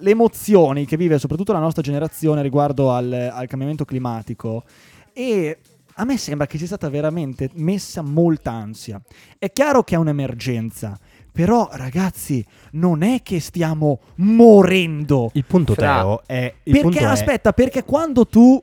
le 0.00 0.10
emozioni 0.10 0.86
che 0.86 0.96
vive 0.96 1.18
soprattutto 1.18 1.52
la 1.52 1.58
nostra 1.58 1.82
generazione 1.82 2.42
riguardo 2.42 2.90
al, 2.92 3.12
al 3.12 3.46
cambiamento 3.46 3.84
climatico 3.84 4.64
e 5.12 5.58
a 5.94 6.04
me 6.04 6.16
sembra 6.16 6.46
che 6.46 6.56
sia 6.56 6.66
stata 6.66 6.88
veramente 6.88 7.50
messa 7.54 8.00
molta 8.02 8.52
ansia. 8.52 9.00
È 9.38 9.52
chiaro 9.52 9.82
che 9.82 9.96
è 9.96 9.98
un'emergenza, 9.98 10.98
però 11.30 11.68
ragazzi, 11.72 12.44
non 12.72 13.02
è 13.02 13.20
che 13.22 13.38
stiamo 13.40 14.00
morendo. 14.16 15.30
Il 15.34 15.44
punto 15.44 15.74
Fra- 15.74 15.96
Teo 16.00 16.22
è 16.26 16.54
il 16.64 16.72
punto 16.72 16.88
Perché 16.90 17.04
è- 17.04 17.10
aspetta, 17.10 17.52
perché 17.52 17.84
quando 17.84 18.26
tu 18.26 18.62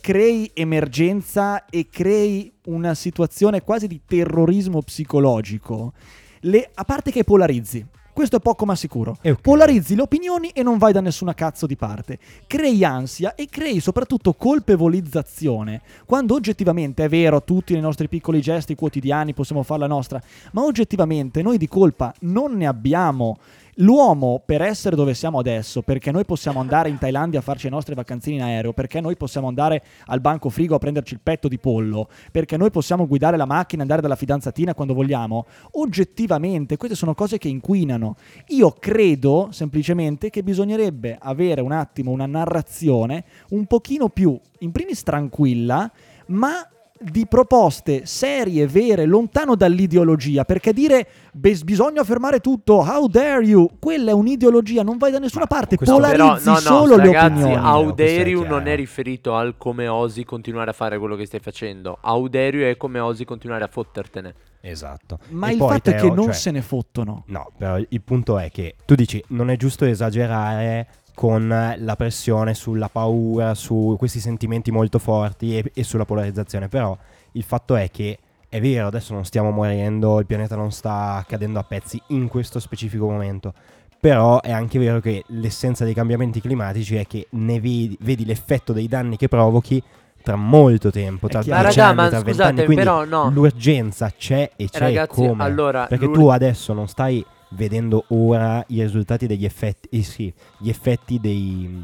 crei 0.00 0.50
emergenza 0.54 1.64
e 1.66 1.88
crei 1.90 2.52
una 2.66 2.94
situazione 2.94 3.62
quasi 3.62 3.88
di 3.88 4.00
terrorismo 4.06 4.80
psicologico, 4.82 5.92
le- 6.40 6.70
a 6.72 6.84
parte 6.84 7.10
che 7.10 7.24
polarizzi, 7.24 7.84
questo 8.16 8.36
è 8.36 8.40
poco 8.40 8.64
ma 8.64 8.74
sicuro. 8.74 9.18
è 9.20 9.30
ok. 9.30 9.42
Polarizzi 9.42 9.94
le 9.94 10.00
opinioni 10.00 10.48
e 10.54 10.62
non 10.62 10.78
vai 10.78 10.90
da 10.90 11.02
nessuna 11.02 11.34
cazzo 11.34 11.66
di 11.66 11.76
parte. 11.76 12.18
Crei 12.46 12.82
ansia 12.82 13.34
e 13.34 13.46
crei 13.50 13.78
soprattutto 13.78 14.32
colpevolizzazione. 14.32 15.82
Quando 16.06 16.32
oggettivamente 16.32 17.04
è 17.04 17.08
vero, 17.10 17.42
tutti 17.42 17.74
nei 17.74 17.82
nostri 17.82 18.08
piccoli 18.08 18.40
gesti 18.40 18.74
quotidiani 18.74 19.34
possiamo 19.34 19.62
fare 19.62 19.80
la 19.80 19.86
nostra, 19.86 20.18
ma 20.52 20.62
oggettivamente 20.62 21.42
noi 21.42 21.58
di 21.58 21.68
colpa 21.68 22.14
non 22.20 22.54
ne 22.54 22.66
abbiamo. 22.66 23.36
L'uomo, 23.80 24.40
per 24.42 24.62
essere 24.62 24.96
dove 24.96 25.12
siamo 25.12 25.38
adesso, 25.38 25.82
perché 25.82 26.10
noi 26.10 26.24
possiamo 26.24 26.60
andare 26.60 26.88
in 26.88 26.96
Thailandia 26.96 27.40
a 27.40 27.42
farci 27.42 27.64
le 27.64 27.74
nostre 27.74 27.94
vacanzine 27.94 28.36
in 28.36 28.42
aereo, 28.42 28.72
perché 28.72 29.02
noi 29.02 29.16
possiamo 29.16 29.48
andare 29.48 29.82
al 30.06 30.22
banco 30.22 30.48
frigo 30.48 30.74
a 30.74 30.78
prenderci 30.78 31.12
il 31.12 31.20
petto 31.22 31.46
di 31.46 31.58
pollo, 31.58 32.08
perché 32.32 32.56
noi 32.56 32.70
possiamo 32.70 33.06
guidare 33.06 33.36
la 33.36 33.44
macchina 33.44 33.80
e 33.80 33.82
andare 33.82 34.00
dalla 34.00 34.16
fidanzatina 34.16 34.72
quando 34.72 34.94
vogliamo, 34.94 35.44
oggettivamente 35.72 36.78
queste 36.78 36.96
sono 36.96 37.14
cose 37.14 37.36
che 37.36 37.48
inquinano. 37.48 38.16
Io 38.48 38.74
credo 38.78 39.48
semplicemente 39.50 40.30
che 40.30 40.42
bisognerebbe 40.42 41.18
avere 41.20 41.60
un 41.60 41.72
attimo 41.72 42.12
una 42.12 42.24
narrazione 42.24 43.24
un 43.50 43.66
pochino 43.66 44.08
più, 44.08 44.40
in 44.60 44.72
primis 44.72 45.02
tranquilla, 45.02 45.92
ma 46.28 46.66
di 47.00 47.26
proposte 47.26 48.06
serie, 48.06 48.66
vere, 48.66 49.04
lontano 49.04 49.54
dall'ideologia, 49.54 50.44
perché 50.44 50.72
dire 50.72 51.06
"Bes- 51.32 51.62
bisogna 51.62 52.02
fermare 52.04 52.40
tutto, 52.40 52.76
how 52.76 53.06
dare 53.06 53.44
you, 53.44 53.68
quella 53.78 54.10
è 54.10 54.14
un'ideologia, 54.14 54.82
non 54.82 54.96
vai 54.98 55.10
da 55.12 55.18
nessuna 55.18 55.46
parte, 55.46 55.76
questo- 55.76 55.96
però 55.98 56.16
polarizzi 56.16 56.46
no, 56.46 56.52
no, 56.54 56.58
solo 56.60 56.96
le 56.96 57.04
ragazzi, 57.04 57.26
opinioni. 57.32 57.52
È 57.54 57.56
Auderiu 57.58 58.40
chiaro. 58.40 58.54
non 58.56 58.66
è 58.66 58.76
riferito 58.76 59.34
al 59.34 59.54
come 59.58 59.88
osi 59.88 60.24
continuare 60.24 60.70
a 60.70 60.72
fare 60.72 60.98
quello 60.98 61.16
che 61.16 61.26
stai 61.26 61.40
facendo. 61.40 61.98
Auderiu 62.00 62.62
è 62.64 62.76
come 62.76 62.98
osi 62.98 63.24
continuare 63.24 63.64
a 63.64 63.68
fottertene. 63.68 64.34
Esatto. 64.62 65.18
Ma 65.28 65.48
E 65.48 65.52
il 65.52 65.58
poi, 65.58 65.68
fatto 65.68 65.90
è 65.90 65.94
che 65.94 66.00
Teo, 66.00 66.14
non 66.14 66.24
cioè- 66.24 66.34
se 66.34 66.50
ne 66.50 66.60
fottono. 66.62 67.22
No, 67.26 67.52
però 67.56 67.78
il 67.78 68.02
punto 68.02 68.38
è 68.38 68.50
che 68.50 68.74
tu 68.84 68.94
dici 68.96 69.22
non 69.28 69.50
è 69.50 69.56
giusto 69.56 69.84
esagerare 69.84 70.88
con 71.16 71.48
la 71.48 71.96
pressione 71.96 72.52
sulla 72.52 72.90
paura, 72.90 73.54
su 73.54 73.96
questi 73.98 74.20
sentimenti 74.20 74.70
molto 74.70 74.98
forti 74.98 75.56
e, 75.56 75.70
e 75.72 75.82
sulla 75.82 76.04
polarizzazione, 76.04 76.68
però 76.68 76.94
il 77.32 77.42
fatto 77.42 77.74
è 77.74 77.90
che 77.90 78.18
è 78.50 78.60
vero, 78.60 78.88
adesso 78.88 79.14
non 79.14 79.24
stiamo 79.24 79.50
morendo, 79.50 80.20
il 80.20 80.26
pianeta 80.26 80.56
non 80.56 80.70
sta 80.72 81.24
cadendo 81.26 81.58
a 81.58 81.62
pezzi 81.62 81.98
in 82.08 82.28
questo 82.28 82.58
specifico 82.58 83.08
momento, 83.08 83.54
però 83.98 84.42
è 84.42 84.52
anche 84.52 84.78
vero 84.78 85.00
che 85.00 85.24
l'essenza 85.28 85.84
dei 85.84 85.94
cambiamenti 85.94 86.38
climatici 86.42 86.96
è 86.96 87.06
che 87.06 87.28
ne 87.30 87.60
vedi, 87.60 87.96
vedi 88.02 88.26
l'effetto 88.26 88.74
dei 88.74 88.86
danni 88.86 89.16
che 89.16 89.28
provochi 89.28 89.82
tra 90.22 90.36
molto 90.36 90.90
tempo, 90.90 91.28
tra 91.28 91.40
dieci 91.40 91.62
raga, 91.62 91.86
anni, 91.86 91.94
ma 91.94 92.08
tra 92.08 92.18
scusate, 92.18 92.34
vent'anni, 92.34 92.64
quindi 92.66 92.84
però 92.84 93.04
no. 93.06 93.30
l'urgenza 93.30 94.12
c'è 94.14 94.50
e 94.54 94.68
c'è 94.68 94.80
Ragazzi, 94.80 95.14
come. 95.14 95.42
allora, 95.42 95.86
Perché 95.86 96.04
l'ur- 96.04 96.18
tu 96.18 96.26
adesso 96.28 96.74
non 96.74 96.88
stai 96.88 97.24
vedendo 97.50 98.04
ora 98.08 98.64
i 98.68 98.82
risultati 98.82 99.26
degli 99.26 99.44
effetti, 99.44 99.88
eh 99.90 100.02
sì, 100.02 100.32
gli 100.58 100.68
effetti 100.68 101.20
dei, 101.20 101.82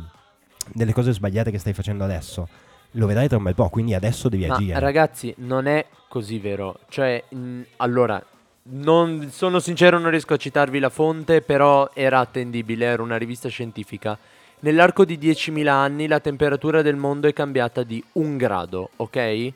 delle 0.72 0.92
cose 0.92 1.12
sbagliate 1.12 1.50
che 1.50 1.58
stai 1.58 1.72
facendo 1.72 2.04
adesso. 2.04 2.48
lo 2.92 3.06
vedrai 3.06 3.26
tra 3.28 3.38
un 3.38 3.44
bel 3.44 3.54
po', 3.54 3.68
quindi 3.70 3.94
adesso 3.94 4.28
devi 4.28 4.46
Ma 4.46 4.54
agire. 4.54 4.78
ragazzi, 4.78 5.32
non 5.38 5.66
è 5.66 5.86
così 6.08 6.38
vero. 6.38 6.78
Cioè, 6.90 7.24
mh, 7.28 7.60
allora, 7.78 8.22
non 8.64 9.30
sono 9.30 9.60
sincero, 9.60 9.98
non 9.98 10.10
riesco 10.10 10.34
a 10.34 10.36
citarvi 10.36 10.78
la 10.78 10.90
fonte, 10.90 11.40
però 11.40 11.90
era 11.94 12.18
attendibile, 12.20 12.84
era 12.86 13.02
una 13.02 13.16
rivista 13.16 13.48
scientifica. 13.48 14.18
Nell'arco 14.60 15.04
di 15.04 15.18
10.000 15.18 15.66
anni 15.68 16.06
la 16.06 16.20
temperatura 16.20 16.82
del 16.82 16.96
mondo 16.96 17.26
è 17.28 17.32
cambiata 17.32 17.82
di 17.82 18.02
un 18.12 18.36
grado, 18.36 18.90
ok? 18.96 19.52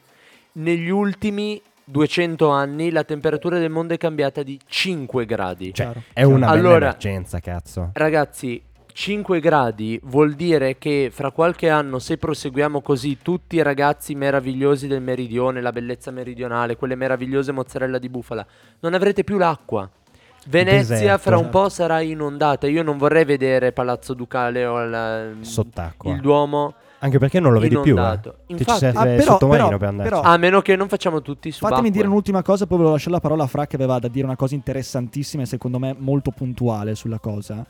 Negli 0.52 0.88
ultimi 0.88 1.60
200 1.88 2.48
anni 2.50 2.90
la 2.90 3.04
temperatura 3.04 3.58
del 3.58 3.70
mondo 3.70 3.94
è 3.94 3.96
cambiata 3.96 4.42
di 4.42 4.58
5 4.66 5.24
gradi. 5.24 5.72
Cioè, 5.72 5.92
è 6.12 6.24
una 6.24 6.46
bella 6.46 6.50
Allora- 6.50 6.76
emergenza, 6.88 7.38
cazzo. 7.40 7.90
Ragazzi, 7.92 8.60
5 8.92 9.40
gradi 9.40 10.00
vuol 10.04 10.32
dire 10.34 10.78
che 10.78 11.10
fra 11.12 11.30
qualche 11.30 11.68
anno, 11.68 11.98
se 11.98 12.16
proseguiamo 12.16 12.80
così, 12.80 13.18
tutti 13.22 13.56
i 13.56 13.62
ragazzi 13.62 14.14
meravigliosi 14.14 14.86
del 14.88 15.00
meridione, 15.02 15.60
la 15.60 15.70
bellezza 15.70 16.10
meridionale, 16.10 16.76
quelle 16.76 16.94
meravigliose 16.96 17.52
mozzarella 17.52 17.98
di 17.98 18.08
bufala, 18.08 18.44
non 18.80 18.94
avrete 18.94 19.22
più 19.22 19.38
l'acqua. 19.38 19.88
Venezia 20.48 20.94
Deserto. 20.96 21.18
fra 21.22 21.36
un 21.38 21.48
po' 21.50 21.68
sarà 21.68 22.00
inondata. 22.00 22.66
Io 22.68 22.82
non 22.82 22.98
vorrei 22.98 23.24
vedere 23.24 23.72
Palazzo 23.72 24.14
Ducale 24.14 24.64
o 24.64 25.42
Sott'acqua. 25.42 26.12
il 26.12 26.20
Duomo, 26.20 26.74
Anche 26.98 27.18
perché 27.18 27.40
non 27.40 27.52
lo 27.52 27.60
vedi 27.60 27.78
più. 27.78 27.98
Eh. 27.98 28.18
Che 28.22 28.30
ci 28.46 28.52
Infatti- 28.54 28.78
serve 28.78 28.98
Ah, 28.98 29.04
però- 29.04 29.22
sottomarino 29.32 29.66
però- 29.66 29.78
per 29.78 29.88
andarci. 29.88 30.10
però- 30.12 30.22
a 30.22 30.36
meno 30.36 30.60
che 30.62 30.76
non 30.76 30.88
facciamo 30.88 31.20
tutti 31.22 31.50
su 31.50 31.66
Fatemi 31.66 31.90
dire 31.90 32.06
un'ultima 32.06 32.42
cosa, 32.42 32.66
poi 32.66 32.76
volevo 32.78 32.94
lasciare 32.94 33.14
la 33.14 33.20
parola 33.20 33.44
a 33.44 33.46
Fra 33.46 33.66
che 33.66 33.76
aveva 33.76 33.98
da 33.98 34.08
dire 34.08 34.24
una 34.24 34.36
cosa 34.36 34.54
interessantissima 34.54 35.42
e 35.42 35.46
secondo 35.46 35.78
me 35.78 35.94
molto 35.98 36.30
puntuale 36.30 36.94
sulla 36.94 37.18
cosa. 37.18 37.64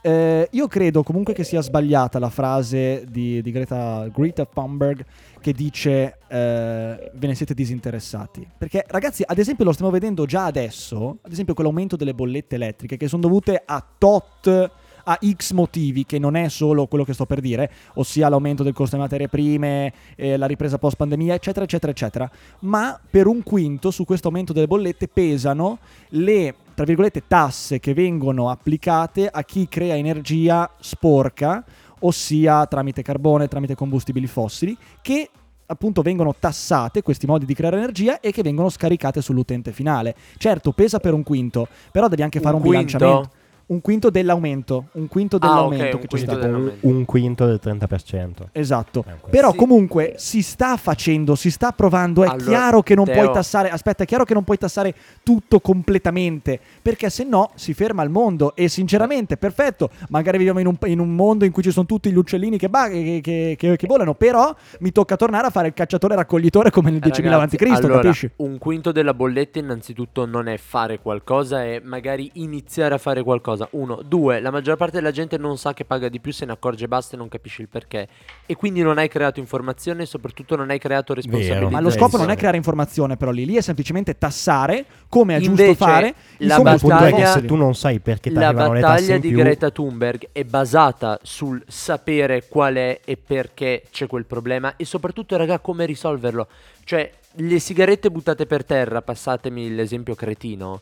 Eh, 0.00 0.46
io 0.52 0.68
credo 0.68 1.02
comunque 1.02 1.34
che 1.34 1.42
sia 1.42 1.60
sbagliata 1.60 2.20
la 2.20 2.30
frase 2.30 3.04
di, 3.10 3.42
di 3.42 3.50
Greta, 3.50 4.06
Greta 4.14 4.44
Thunberg 4.46 5.04
che 5.40 5.52
dice 5.52 6.18
eh, 6.28 7.10
ve 7.14 7.26
ne 7.26 7.34
siete 7.34 7.52
disinteressati. 7.52 8.46
Perché 8.56 8.84
ragazzi, 8.86 9.24
ad 9.26 9.38
esempio 9.38 9.64
lo 9.64 9.72
stiamo 9.72 9.90
vedendo 9.90 10.24
già 10.24 10.44
adesso, 10.44 11.18
ad 11.20 11.32
esempio 11.32 11.52
quell'aumento 11.54 11.96
delle 11.96 12.14
bollette 12.14 12.54
elettriche 12.54 12.96
che 12.96 13.08
sono 13.08 13.22
dovute 13.22 13.60
a 13.66 13.84
tot 13.98 14.70
a 15.10 15.18
X 15.22 15.52
motivi, 15.52 16.04
che 16.04 16.18
non 16.18 16.36
è 16.36 16.48
solo 16.48 16.86
quello 16.86 17.04
che 17.04 17.14
sto 17.14 17.24
per 17.24 17.40
dire, 17.40 17.70
ossia 17.94 18.28
l'aumento 18.28 18.62
del 18.62 18.74
costo 18.74 18.96
delle 18.96 19.02
materie 19.04 19.28
prime, 19.28 19.92
eh, 20.16 20.36
la 20.36 20.46
ripresa 20.46 20.76
post 20.76 20.96
pandemia, 20.96 21.34
eccetera, 21.34 21.64
eccetera, 21.64 21.92
eccetera. 21.92 22.30
Ma 22.60 22.98
per 23.10 23.26
un 23.26 23.42
quinto 23.42 23.90
su 23.90 24.04
questo 24.04 24.28
aumento 24.28 24.52
delle 24.52 24.66
bollette 24.66 25.08
pesano 25.08 25.78
le, 26.10 26.54
tra 26.74 26.84
virgolette, 26.84 27.24
tasse 27.26 27.80
che 27.80 27.94
vengono 27.94 28.50
applicate 28.50 29.26
a 29.28 29.42
chi 29.44 29.66
crea 29.66 29.96
energia 29.96 30.70
sporca, 30.78 31.64
ossia 32.00 32.66
tramite 32.66 33.00
carbone, 33.00 33.48
tramite 33.48 33.74
combustibili 33.74 34.26
fossili, 34.26 34.76
che 35.00 35.30
appunto 35.70 36.02
vengono 36.02 36.34
tassate 36.38 37.02
questi 37.02 37.26
modi 37.26 37.46
di 37.46 37.54
creare 37.54 37.76
energia 37.76 38.20
e 38.20 38.30
che 38.30 38.42
vengono 38.42 38.68
scaricate 38.68 39.22
sull'utente 39.22 39.72
finale. 39.72 40.14
Certo, 40.36 40.72
pesa 40.72 40.98
per 40.98 41.14
un 41.14 41.22
quinto, 41.22 41.66
però 41.90 42.08
devi 42.08 42.22
anche 42.22 42.40
fare 42.40 42.56
un, 42.56 42.60
quinto? 42.60 42.76
bilanciamento. 42.76 43.37
Un 43.68 43.82
quinto 43.82 44.08
dell'aumento, 44.08 44.86
un 44.92 45.08
quinto 45.08 45.36
Ah, 45.36 45.40
dell'aumento 45.40 45.96
un 45.96 46.00
che 46.02 46.06
c'è 46.06 46.16
quinto 46.16 46.30
stato. 46.32 46.40
dell'aumento. 46.46 46.86
un 46.86 47.04
quinto 47.04 47.44
del 47.46 47.58
30%. 47.62 48.48
Esatto. 48.52 49.04
Eh. 49.06 49.28
Però 49.28 49.50
Sì. 49.50 49.56
comunque 49.58 50.14
si 50.16 50.40
sta 50.42 50.76
facendo, 50.78 51.34
si 51.34 51.50
sta 51.50 51.72
provando. 51.72 52.24
È 52.24 52.28
Allora, 52.28 52.44
chiaro 52.44 52.82
che 52.82 52.94
non 52.94 53.04
Teo- 53.04 53.14
puoi 53.22 53.30
tassare. 53.32 53.68
Aspetta, 53.68 54.04
è 54.04 54.06
chiaro 54.06 54.24
che 54.24 54.32
non 54.32 54.42
puoi 54.44 54.56
tassare 54.56 54.94
tutto 55.22 55.60
completamente. 55.60 56.58
Perché 56.80 57.10
se 57.10 57.24
no 57.24 57.50
si 57.56 57.74
ferma 57.74 58.02
il 58.02 58.08
mondo. 58.08 58.56
E 58.56 58.68
sinceramente, 58.68 59.36
perfetto. 59.36 59.90
Magari 60.08 60.38
viviamo 60.38 60.60
in 60.60 60.66
un, 60.66 60.76
in 60.86 60.98
un 60.98 61.14
mondo 61.14 61.44
in 61.44 61.52
cui 61.52 61.62
ci 61.62 61.70
sono 61.70 61.84
tutti 61.84 62.10
gli 62.10 62.16
uccellini 62.16 62.56
che, 62.56 62.70
ba- 62.70 62.88
che, 62.88 63.20
che- 63.22 63.54
che- 63.58 63.76
che 63.76 63.86
volano. 63.86 64.14
Però 64.14 64.54
mi 64.80 64.92
tocca 64.92 65.16
tornare 65.16 65.46
a 65.46 65.50
fare 65.50 65.66
il 65.68 65.74
cacciatore 65.74 66.14
raccoglitore 66.14 66.70
come 66.70 66.90
nel 66.90 67.00
10.000 67.00 67.36
Ragazzi, 67.38 67.56
a.C., 67.56 67.84
allora, 67.84 68.00
capisci? 68.00 68.30
Un 68.36 68.56
quinto 68.56 68.92
della 68.92 69.12
bolletta 69.12 69.58
innanzitutto 69.58 70.24
non 70.24 70.48
è 70.48 70.56
fare 70.56 71.00
qualcosa, 71.00 71.62
è 71.64 71.82
magari 71.84 72.30
iniziare 72.34 72.94
a 72.94 72.98
fare 72.98 73.22
qualcosa. 73.22 73.56
Uno, 73.72 74.02
due, 74.04 74.40
la 74.40 74.50
maggior 74.50 74.76
parte 74.76 74.96
della 74.96 75.10
gente 75.10 75.38
non 75.38 75.56
sa 75.56 75.72
che 75.72 75.84
paga 75.84 76.08
di 76.08 76.20
più, 76.20 76.32
se 76.32 76.44
ne 76.44 76.52
accorge 76.52 76.84
e 76.84 76.88
basta 76.88 77.14
e 77.14 77.18
non 77.18 77.28
capisce 77.28 77.62
il 77.62 77.68
perché. 77.68 78.06
E 78.46 78.54
quindi 78.54 78.82
non 78.82 78.98
hai 78.98 79.08
creato 79.08 79.40
informazione 79.40 80.02
e 80.02 80.06
soprattutto 80.06 80.54
non 80.56 80.70
hai 80.70 80.78
creato 80.78 81.14
responsabilità. 81.14 81.70
Ma 81.70 81.80
lo 81.80 81.90
scopo 81.90 82.16
non 82.16 82.30
è 82.30 82.36
creare 82.36 82.56
informazione, 82.56 83.16
però 83.16 83.30
lì, 83.30 83.46
lì 83.46 83.56
è 83.56 83.60
semplicemente 83.60 84.18
tassare 84.18 84.84
come 85.08 85.36
è 85.36 85.40
Invece, 85.40 85.68
giusto 85.68 85.84
fare 85.84 86.14
la 86.38 86.56
Insomma, 86.56 86.74
il 86.74 86.80
punto 86.80 86.96
è 86.96 86.98
che 86.98 87.10
battaglia- 87.10 87.32
se 87.32 87.44
tu 87.44 87.56
non 87.56 87.74
sai 87.74 88.00
perché 88.00 88.30
La 88.30 88.48
arrivano 88.48 88.72
le 88.74 88.80
tasse 88.80 89.00
battaglia 89.00 89.18
di 89.18 89.30
Greta 89.32 89.70
Thunberg 89.70 90.28
è 90.32 90.44
basata 90.44 91.18
sul 91.22 91.62
sapere 91.66 92.46
qual 92.48 92.74
è 92.74 93.00
e 93.04 93.16
perché 93.16 93.84
c'è 93.90 94.06
quel 94.06 94.26
problema 94.26 94.74
e 94.76 94.84
soprattutto, 94.84 95.36
raga, 95.36 95.58
come 95.58 95.86
risolverlo. 95.86 96.46
Cioè, 96.84 97.10
le 97.40 97.58
sigarette 97.58 98.10
buttate 98.10 98.46
per 98.46 98.64
terra, 98.64 99.02
passatemi 99.02 99.74
l'esempio 99.74 100.14
cretino, 100.14 100.80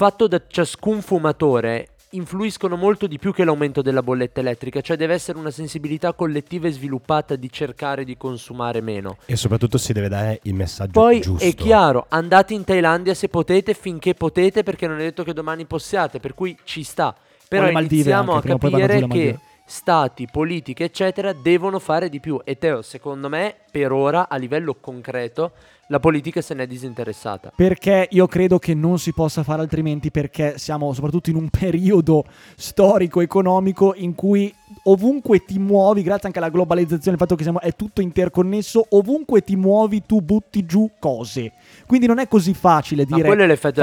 fatto 0.00 0.26
da 0.26 0.40
ciascun 0.46 1.02
fumatore, 1.02 1.88
influiscono 2.12 2.76
molto 2.76 3.06
di 3.06 3.18
più 3.18 3.34
che 3.34 3.44
l'aumento 3.44 3.82
della 3.82 4.02
bolletta 4.02 4.40
elettrica, 4.40 4.80
cioè 4.80 4.96
deve 4.96 5.12
essere 5.12 5.36
una 5.36 5.50
sensibilità 5.50 6.14
collettiva 6.14 6.68
e 6.68 6.70
sviluppata 6.70 7.36
di 7.36 7.52
cercare 7.52 8.04
di 8.04 8.16
consumare 8.16 8.80
meno. 8.80 9.18
E 9.26 9.36
soprattutto 9.36 9.76
si 9.76 9.92
deve 9.92 10.08
dare 10.08 10.40
il 10.44 10.54
messaggio 10.54 10.92
Poi 10.92 11.20
giusto. 11.20 11.44
è 11.44 11.52
chiaro, 11.54 12.06
andate 12.08 12.54
in 12.54 12.64
Thailandia 12.64 13.12
se 13.12 13.28
potete, 13.28 13.74
finché 13.74 14.14
potete, 14.14 14.62
perché 14.62 14.86
non 14.86 15.00
è 15.00 15.02
detto 15.02 15.22
che 15.22 15.34
domani 15.34 15.66
possiate, 15.66 16.18
per 16.18 16.32
cui 16.32 16.56
ci 16.64 16.82
sta. 16.82 17.14
Però 17.46 17.68
iniziamo 17.68 18.32
anche, 18.32 18.52
a 18.52 18.56
poi 18.56 18.70
capire 18.70 19.06
che. 19.06 19.38
Stati, 19.70 20.26
politiche, 20.30 20.84
eccetera, 20.84 21.32
devono 21.32 21.78
fare 21.78 22.08
di 22.08 22.18
più. 22.18 22.40
E 22.44 22.58
Teo, 22.58 22.82
secondo 22.82 23.28
me, 23.28 23.54
per 23.70 23.92
ora, 23.92 24.28
a 24.28 24.36
livello 24.36 24.76
concreto, 24.80 25.52
la 25.86 26.00
politica 26.00 26.40
se 26.40 26.54
n'è 26.54 26.66
disinteressata. 26.66 27.52
Perché 27.54 28.08
io 28.10 28.26
credo 28.26 28.58
che 28.58 28.74
non 28.74 28.98
si 28.98 29.12
possa 29.12 29.42
fare 29.42 29.62
altrimenti 29.62 30.10
perché 30.10 30.58
siamo 30.58 30.92
soprattutto 30.92 31.30
in 31.30 31.36
un 31.36 31.48
periodo 31.50 32.24
storico, 32.56 33.20
economico 33.20 33.94
in 33.94 34.14
cui 34.14 34.52
ovunque 34.84 35.44
ti 35.44 35.58
muovi, 35.58 36.02
grazie 36.02 36.26
anche 36.26 36.38
alla 36.38 36.48
globalizzazione, 36.48 37.16
il 37.16 37.22
fatto 37.22 37.36
che 37.36 37.42
siamo, 37.42 37.60
è 37.60 37.74
tutto 37.74 38.00
interconnesso, 38.00 38.86
ovunque 38.90 39.42
ti 39.42 39.56
muovi 39.56 40.02
tu 40.04 40.20
butti 40.20 40.64
giù 40.64 40.90
cose. 40.98 41.52
Quindi 41.86 42.06
non 42.06 42.18
è 42.18 42.28
così 42.28 42.54
facile 42.54 43.04
dire 43.04 43.28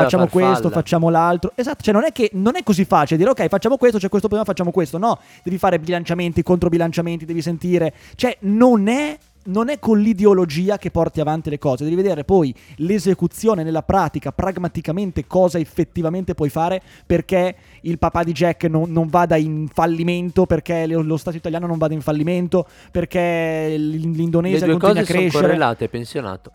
facciamo 0.04 0.28
questo, 0.28 0.70
facciamo 0.70 1.10
l'altro. 1.10 1.52
Esatto, 1.56 1.84
cioè 1.84 1.94
non 1.94 2.04
è 2.04 2.12
che 2.12 2.30
non 2.34 2.56
è 2.56 2.64
così 2.64 2.86
facile 2.86 3.18
dire 3.18 3.30
ok, 3.30 3.48
facciamo 3.48 3.78
questo, 3.78 3.98
c'è 3.98 4.10
questo 4.10 4.28
problema, 4.28 4.46
facciamo 4.46 4.72
questo. 4.72 4.98
No, 4.98 5.20
devi 5.44 5.58
fare 5.58 5.80
bilanciamenti, 5.80 6.44
controbilanciamenti, 6.44 7.26
devi 7.26 7.42
sentire. 7.42 7.94
Cioè 8.16 8.38
non 8.42 8.88
è 8.88 9.18
non 9.48 9.70
è 9.70 9.80
con 9.80 10.00
l'ideologia 10.00 10.78
che 10.78 10.92
porti 10.92 11.20
avanti 11.22 11.50
le 11.50 11.58
cose, 11.58 11.84
devi 11.84 11.96
vedere 11.96 12.24
poi 12.24 12.54
l'esecuzione 12.78 13.64
nella 13.64 13.84
pratica, 13.84 14.32
pragmaticamente 14.32 15.26
cosa 15.26 15.58
effettivamente 15.58 16.34
puoi 16.34 16.50
fare 16.50 16.82
perché 17.06 17.56
il 17.82 17.98
papà 17.98 18.24
di 18.24 18.32
Jack 18.32 18.66
non, 18.66 18.92
non 18.92 19.08
vada 19.08 19.36
in 19.38 19.68
fallimento, 19.72 20.46
perché 20.46 20.86
lo, 20.88 21.02
lo 21.02 21.18
Stato 21.18 21.38
italiano 21.38 21.66
non 21.68 21.78
vada 21.78 21.94
in 21.94 22.02
fallimento, 22.02 22.68
perché 22.92 23.78
l- 23.78 23.90
Le 23.90 23.98
l'Indonesia 23.98 24.66
due 24.66 24.78
continua 24.78 24.94
cose 24.94 25.00
a 25.00 25.06
sono 25.06 25.20
crescere. 25.20 25.44
correlate, 25.44 25.90
pensionato. 25.90 26.52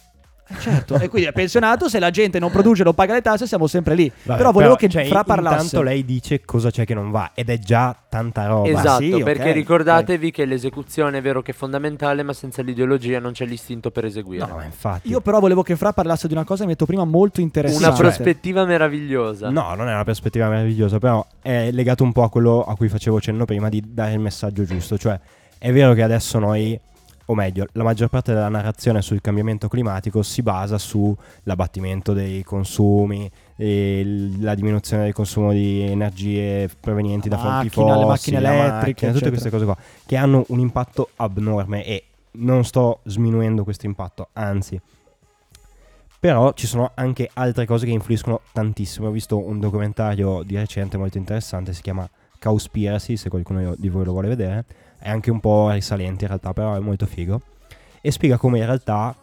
Certo, 0.59 0.99
e 0.99 1.09
quindi 1.09 1.29
è 1.29 1.33
pensionato, 1.33 1.89
se 1.89 1.99
la 1.99 2.11
gente 2.11 2.39
non 2.39 2.51
produce, 2.51 2.83
non 2.83 2.95
paga 2.95 3.15
le 3.15 3.23
tasse, 3.23 3.47
siamo 3.47 3.67
sempre 3.67 3.95
lì. 3.95 4.13
Vabbè, 4.23 4.37
però 4.37 4.53
volevo 4.53 4.75
che 4.75 4.89
cioè, 4.89 5.07
Fra 5.07 5.25
parlasse. 5.25 5.65
Intanto 5.65 5.83
lei 5.83 6.05
dice 6.05 6.43
cosa 6.45 6.71
c'è 6.71 6.85
che 6.85 6.95
non 6.95 7.11
va 7.11 7.31
ed 7.35 7.49
è 7.49 7.59
già 7.59 7.97
tanta 8.09 8.47
roba. 8.47 8.69
Esatto, 8.69 9.03
sì, 9.03 9.23
perché 9.23 9.53
ricordatevi 9.53 10.31
che 10.31 10.45
l'esecuzione 10.45 11.19
è 11.19 11.23
vero 11.23 11.43
che 11.43 11.53
è 11.53 11.55
fondamentale, 11.55 12.23
ma 12.23 12.33
senza 12.33 12.63
l'ideologia 12.63 13.19
non 13.19 13.33
c'è 13.33 13.47
l'istinto 13.47 13.91
per 13.91 14.05
eseguire. 14.05 14.47
No, 14.47 14.61
infatti. 14.63 15.09
Io 15.09 15.21
però 15.21 15.41
volevo 15.41 15.63
che 15.63 15.77
Fra 15.77 15.93
parlasse 15.93 16.29
di 16.29 16.35
una 16.35 16.45
cosa 16.45 16.61
che 16.61 16.67
mi 16.67 16.73
ha 16.73 16.75
detto 16.75 16.87
prima 16.87 17.05
molto 17.05 17.41
interessante. 17.41 17.87
Una 17.87 17.97
prospettiva 17.97 18.65
meravigliosa. 18.65 19.49
No, 19.49 19.75
non 19.75 19.89
è 19.89 19.95
una 19.95 20.05
prospettiva 20.05 20.49
meravigliosa, 20.49 20.99
però 20.99 21.25
è 21.41 21.71
legato 21.71 22.05
un 22.05 22.13
po' 22.13 22.25
a 22.25 22.31
quello 22.31 22.63
a 22.63 22.77
cui 22.77 22.89
facevo 22.89 23.21
cenno 23.21 23.45
prima 23.45 23.69
di 23.69 23.83
dare 23.87 24.13
il 24.13 24.21
messaggio 24.21 24.65
giusto. 24.65 24.99
Cioè, 24.99 25.19
è 25.57 25.73
vero 25.73 25.95
che 25.95 26.03
adesso 26.03 26.39
noi, 26.39 26.79
o 27.33 27.35
meglio, 27.35 27.67
la 27.73 27.83
maggior 27.83 28.09
parte 28.09 28.33
della 28.33 28.49
narrazione 28.49 29.03
sul 29.03 29.21
cambiamento 29.21 29.69
climatico 29.69 30.23
si 30.23 30.43
basa 30.43 30.79
sull'abbattimento 30.79 32.13
dei 32.13 32.43
consumi, 32.43 33.31
la 33.57 34.55
diminuzione 34.55 35.05
del 35.05 35.13
consumo 35.13 35.53
di 35.53 35.83
energie 35.83 36.69
provenienti 36.81 37.29
da 37.29 37.39
fonti 37.39 37.67
Macchina, 37.67 37.97
le 37.97 38.05
fossili, 38.05 38.37
macchine 38.37 38.41
la 38.41 38.53
elettriche, 38.53 39.07
macchina, 39.07 39.13
tutte 39.13 39.29
queste 39.29 39.51
cose 39.51 39.65
qua, 39.65 39.77
che 40.07 40.17
hanno 40.17 40.45
un 40.49 40.59
impatto 40.59 41.11
abnorme 41.17 41.85
e 41.85 42.05
non 42.33 42.65
sto 42.65 43.01
sminuendo 43.05 43.65
questo 43.65 43.87
impatto, 43.87 44.29
anzi. 44.33 44.81
Però 46.19 46.53
ci 46.53 46.67
sono 46.67 46.93
anche 46.95 47.29
altre 47.35 47.67
cose 47.67 47.85
che 47.85 47.91
influiscono 47.91 48.43
tantissimo. 48.53 49.09
Ho 49.09 49.11
visto 49.11 49.37
un 49.39 49.59
documentario 49.59 50.45
di 50.45 50.55
recente 50.57 50.97
molto 50.97 51.19
interessante, 51.19 51.73
si 51.73 51.83
chiama 51.83 52.09
Cowspiracy, 52.43 53.17
se 53.17 53.29
qualcuno 53.29 53.75
di 53.77 53.89
voi 53.89 54.05
lo 54.05 54.13
vuole 54.13 54.29
vedere. 54.29 54.65
È 54.99 55.09
anche 55.09 55.31
un 55.31 55.39
po' 55.39 55.71
risalente 55.71 56.25
in 56.25 56.29
realtà, 56.29 56.53
però 56.53 56.75
è 56.75 56.81
molto 56.81 57.07
figo. 57.07 57.41
E 58.01 58.11
spiega 58.11 58.37
come 58.37 58.59
in 58.59 58.67
realtà 58.67 59.15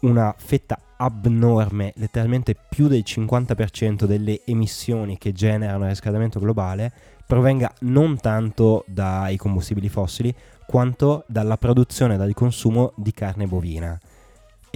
una 0.00 0.34
fetta 0.36 0.78
abnorme, 0.96 1.92
letteralmente 1.96 2.56
più 2.68 2.88
del 2.88 3.02
50% 3.04 4.04
delle 4.04 4.40
emissioni 4.46 5.18
che 5.18 5.32
generano 5.32 5.84
il 5.84 5.90
riscaldamento 5.90 6.40
globale, 6.40 6.92
provenga 7.26 7.72
non 7.80 8.18
tanto 8.18 8.84
dai 8.86 9.36
combustibili 9.36 9.88
fossili, 9.88 10.34
quanto 10.66 11.24
dalla 11.26 11.58
produzione 11.58 12.14
e 12.14 12.16
dal 12.16 12.32
consumo 12.32 12.92
di 12.96 13.12
carne 13.12 13.46
bovina. 13.46 13.98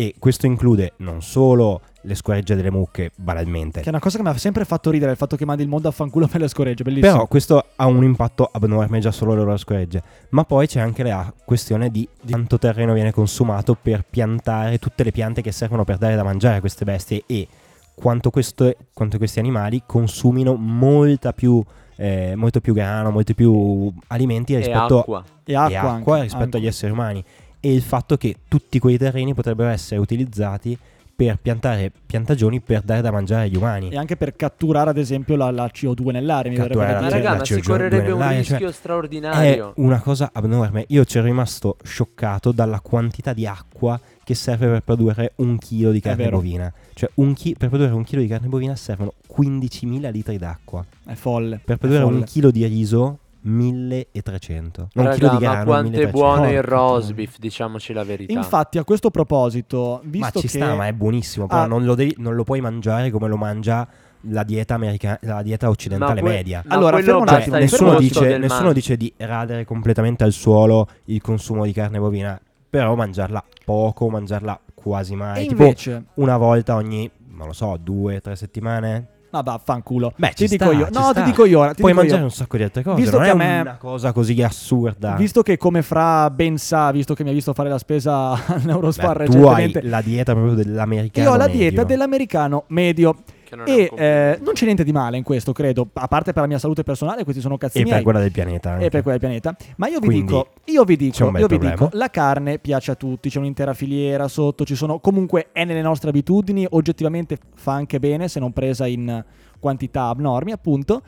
E 0.01 0.15
questo 0.17 0.47
include 0.47 0.93
non 0.99 1.23
solo 1.23 1.81
le 2.03 2.15
scoregge 2.15 2.55
delle 2.55 2.71
mucche, 2.71 3.11
banalmente, 3.17 3.81
Che 3.81 3.87
è 3.87 3.89
una 3.89 3.99
cosa 3.99 4.17
che 4.17 4.23
mi 4.23 4.29
ha 4.29 4.39
sempre 4.39 4.65
fatto 4.65 4.91
ridere, 4.91 5.11
il 5.11 5.17
fatto 5.17 5.35
che 5.35 5.45
mandi 5.45 5.65
il 5.65 5.69
mondo 5.69 5.89
a 5.89 5.91
fanculo 5.91 6.29
per 6.29 6.41
le 6.41 6.47
scoregge, 6.47 6.85
bellissimo. 6.85 7.13
Però 7.15 7.27
questo 7.27 7.65
ha 7.75 7.87
un 7.87 8.05
impatto 8.05 8.49
abnorme 8.53 9.01
già 9.01 9.11
solo 9.11 9.33
le 9.35 9.39
loro 9.43 9.57
scoregge. 9.57 10.01
Ma 10.29 10.45
poi 10.45 10.69
c'è 10.69 10.79
anche 10.79 11.03
la 11.03 11.33
questione 11.45 11.91
di 11.91 12.09
quanto 12.31 12.59
terreno 12.61 12.93
viene 12.93 13.11
consumato 13.11 13.75
per 13.81 14.05
piantare 14.09 14.79
tutte 14.79 15.03
le 15.03 15.11
piante 15.11 15.43
che 15.43 15.51
servono 15.51 15.83
per 15.83 15.99
dare 15.99 16.15
da 16.15 16.23
mangiare 16.23 16.59
a 16.59 16.61
queste 16.61 16.85
bestie 16.85 17.25
e 17.27 17.49
quanto, 17.97 18.31
questo- 18.31 18.73
quanto 18.95 19.19
questi 19.19 19.41
animali 19.41 19.83
consumino 19.85 20.55
molta 20.55 21.33
più, 21.33 21.61
eh, 21.97 22.35
molto 22.37 22.61
più 22.61 22.73
grano, 22.73 23.11
molti 23.11 23.35
più 23.35 23.93
alimenti 24.07 24.55
E 24.55 24.59
rispetto 24.59 25.01
acqua. 25.01 25.25
e 25.45 25.57
acqua, 25.57 25.73
e 25.73 25.77
acqua 25.77 25.91
anche, 26.15 26.23
rispetto 26.23 26.45
anche. 26.45 26.57
agli 26.59 26.67
esseri 26.69 26.93
umani. 26.93 27.25
E 27.61 27.73
il 27.73 27.83
fatto 27.83 28.17
che 28.17 28.37
tutti 28.49 28.79
quei 28.79 28.99
terreni 28.99 29.35
potrebbero 29.35 29.69
essere 29.71 30.01
utilizzati 30.01 30.79
per 31.19 31.37
piantare 31.43 31.91
piantagioni 32.07 32.61
per 32.61 32.83
dare 32.83 33.01
da 33.01 33.11
mangiare 33.11 33.47
agli 33.47 33.57
umani. 33.57 33.89
E 33.89 33.97
anche 33.97 34.17
per 34.17 34.37
catturare, 34.37 34.91
ad 34.91 34.99
esempio, 34.99 35.35
la, 35.35 35.51
la 35.51 35.67
CO2 35.67 36.13
nell'aria. 36.13 36.49
Mi 36.53 36.57
Catturare 36.57 36.93
verrebbe 36.93 36.95
Ma 36.95 37.01
da 37.01 37.09
Cioè, 37.09 37.09
dire. 37.09 37.19
raga, 37.19 37.31
la 37.33 37.39
ma 37.39 37.45
si 37.45 37.55
CO2 37.55 37.63
correrebbe 37.67 38.11
un 38.13 38.21
cioè, 38.21 38.37
rischio 38.37 38.69
È 38.69 38.73
straordinario. 38.73 39.73
una 39.79 40.01
cosa 40.01 40.31
abnorme. 40.33 40.85
Io 40.89 41.05
ci 41.05 41.19
ero 41.19 41.27
rimasto 41.27 41.77
scioccato 41.83 42.53
dalla 42.53 42.79
quantità 42.79 43.33
di 43.33 43.49
acqua 43.49 44.01
che 44.23 44.35
serve 44.37 44.69
per 44.69 44.83
produrre 44.83 45.33
un 45.37 45.59
chilo 45.59 45.91
di 45.91 45.99
carne 46.01 46.29
bovina. 46.29 46.73
Cioè, 46.95 47.11
un 47.15 47.35
chi- 47.35 47.57
per 47.59 47.69
produrre 47.69 47.95
un 47.95 48.05
chilo 48.05 48.21
di 48.21 48.29
carne 48.29 48.47
bovina 48.47 48.77
servono 48.77 49.15
15.000 49.27 50.11
litri 50.13 50.39
d'acqua. 50.39 50.85
È 51.05 51.15
folle. 51.15 51.59
Per 51.65 51.75
è 51.75 51.79
produrre 51.81 52.05
un 52.05 52.13
folle. 52.13 52.25
chilo 52.27 52.51
di 52.53 52.65
riso, 52.67 53.19
1.300. 53.49 54.89
No, 54.93 55.03
un 55.03 55.11
chilo 55.13 55.27
Raga, 55.27 55.39
di 55.39 55.45
ma 55.45 55.51
grano, 55.53 55.65
quanto 55.65 55.99
è 55.99 56.05
1.300. 56.07 56.11
buono 56.11 56.51
il 56.51 56.63
roast 56.63 57.13
beef, 57.15 57.39
diciamoci 57.39 57.93
la 57.93 58.05
verità. 58.05 58.33
Infatti, 58.33 58.79
a 58.79 58.85
questo 58.85 59.11
proposito, 59.11 60.01
Ma 60.03 60.11
visto 60.11 60.41
ci 60.41 60.47
che 60.49 60.59
sta, 60.59 60.75
ma 60.75 60.87
è 60.87 60.93
buonissimo. 60.93 61.47
Però 61.47 61.61
Ah. 61.63 61.67
non, 61.67 61.85
lo 61.85 61.95
devi- 61.95 62.15
non 62.19 62.35
lo 62.35 62.45
puoi 62.45 62.61
mangiare 62.61 63.11
come 63.11 63.29
lo 63.29 63.37
mangia 63.37 63.87
la 64.23 64.43
dieta, 64.43 64.75
americana, 64.75 65.19
la 65.23 65.43
dieta 65.43 65.69
occidentale 65.69 66.21
Ma 66.21 66.21
que- 66.27 66.31
media. 66.37 66.63
ma 66.67 66.75
Allora, 66.75 66.99
fermo 67.01 67.21
un 67.21 67.29
attimo, 67.29 67.57
nessuno, 67.57 67.99
dice, 67.99 68.37
nessuno 68.39 68.73
dice 68.73 68.97
di 68.97 69.13
radere 69.17 69.65
completamente 69.65 70.25
al 70.25 70.33
suolo 70.33 70.89
il 71.07 71.21
consumo 71.23 71.65
di 71.65 71.73
carne 71.73 71.99
bovina, 71.99 72.39
però 72.69 72.95
mangiarla 72.97 73.43
poco, 73.65 74.09
mangiarla 74.11 74.59
quasi 74.75 75.15
mai. 75.15 75.45
E 75.45 75.49
tipo 75.49 75.63
invece, 75.63 76.05
una 76.15 76.37
volta 76.37 76.75
ogni, 76.75 77.09
non 77.31 77.47
lo 77.47 77.53
so, 77.53 77.77
due, 77.81 78.21
tre 78.21 78.35
settimane. 78.35 79.07
No, 79.31 79.43
vaffanculo. 79.43 80.13
Beh, 80.17 80.33
ti 80.35 80.47
dico 80.47 80.65
sta, 80.65 80.73
io, 80.75 80.89
no, 80.91 81.01
sta. 81.11 81.13
ti 81.13 81.23
dico 81.23 81.45
io 81.45 81.59
ora. 81.61 81.75
Ti 81.75 81.81
Puoi 81.81 81.91
dico 81.93 82.03
mangiare 82.03 82.21
io. 82.21 82.27
un 82.27 82.33
sacco 82.33 82.57
di 82.57 82.63
altre 82.63 82.83
cose, 82.83 83.01
Visto 83.01 83.17
non 83.17 83.25
che 83.25 83.31
è 83.31 83.33
a 83.33 83.37
me- 83.37 83.61
una 83.61 83.77
cosa 83.77 84.13
così 84.13 84.43
assurda. 84.43 85.15
Visto 85.15 85.43
che 85.43 85.57
come 85.57 85.83
Fra 85.83 86.31
ben 86.31 86.57
sa, 86.59 86.91
visto 86.91 87.15
che 87.15 87.23
mi 87.25 87.31
ha 87.31 87.33
visto 87.33 87.53
fare 87.55 87.69
la 87.69 87.79
spesa 87.79 88.31
all'Eurospar 88.47 89.19
Beh, 89.19 89.25
tu 89.27 89.33
hai 89.43 89.55
recentemente, 89.67 89.83
la 89.89 90.01
dieta 90.01 90.33
proprio 90.33 90.55
dell'americano 90.55 91.27
io 91.27 91.33
ho 91.33 91.37
la 91.37 91.47
medio. 91.47 91.59
dieta 91.61 91.85
dell'americano 91.85 92.65
medio. 92.69 93.17
Che 93.49 93.57
non 93.57 93.67
è 93.67 93.71
E 93.71 93.91
eh, 93.97 94.39
non 94.43 94.53
c'è 94.53 94.65
niente 94.65 94.85
di 94.85 94.93
male 94.93 95.17
in 95.17 95.23
questo, 95.23 95.53
credo. 95.53 95.89
A 95.95 96.07
parte 96.07 96.33
per 96.33 96.43
la 96.43 96.49
mia 96.49 96.59
salute 96.59 96.83
personale, 96.83 97.25
questi 97.25 97.41
sono 97.41 97.57
cazzi 97.57 97.79
E 97.79 97.83
miei. 97.83 97.95
per 97.95 98.03
quella 98.03 98.21
del 98.21 98.31
pianeta 98.31 98.73
anche. 98.73 98.85
e 98.85 98.91
per 98.91 99.03
quella 99.03 99.17
del 99.19 99.29
pianeta. 99.29 99.57
Ma 99.77 99.89
io 99.89 99.99
vi 100.01 100.07
Quindi, 100.07 100.27
dico, 100.33 100.49
io 100.65 100.85
vi 100.85 100.97
dico, 100.97 101.33
io 101.39 101.47
vi 101.47 101.59
dico, 101.59 101.89
la 101.93 102.11
carne 102.11 102.59
piace 102.59 102.91
a 102.91 102.95
tutti, 102.95 103.31
c'è 103.31 103.39
un'intera 103.39 103.73
filiera 103.73 104.29
sotto, 104.29 104.65
ci 104.65 104.75
sono 104.75 104.99
comunque 104.99 105.49
è 105.53 105.65
nelle 105.65 105.83
nostre 105.83 106.11
abitudini, 106.11 106.67
oggettivamente 106.69 107.39
fa 107.55 107.73
anche 107.73 107.99
bene 107.99 108.29
se 108.29 108.39
non 108.41 108.53
presa 108.53 108.87
in 108.87 109.25
quantità 109.59 110.05
abnormi, 110.09 110.53
appunto. 110.53 111.03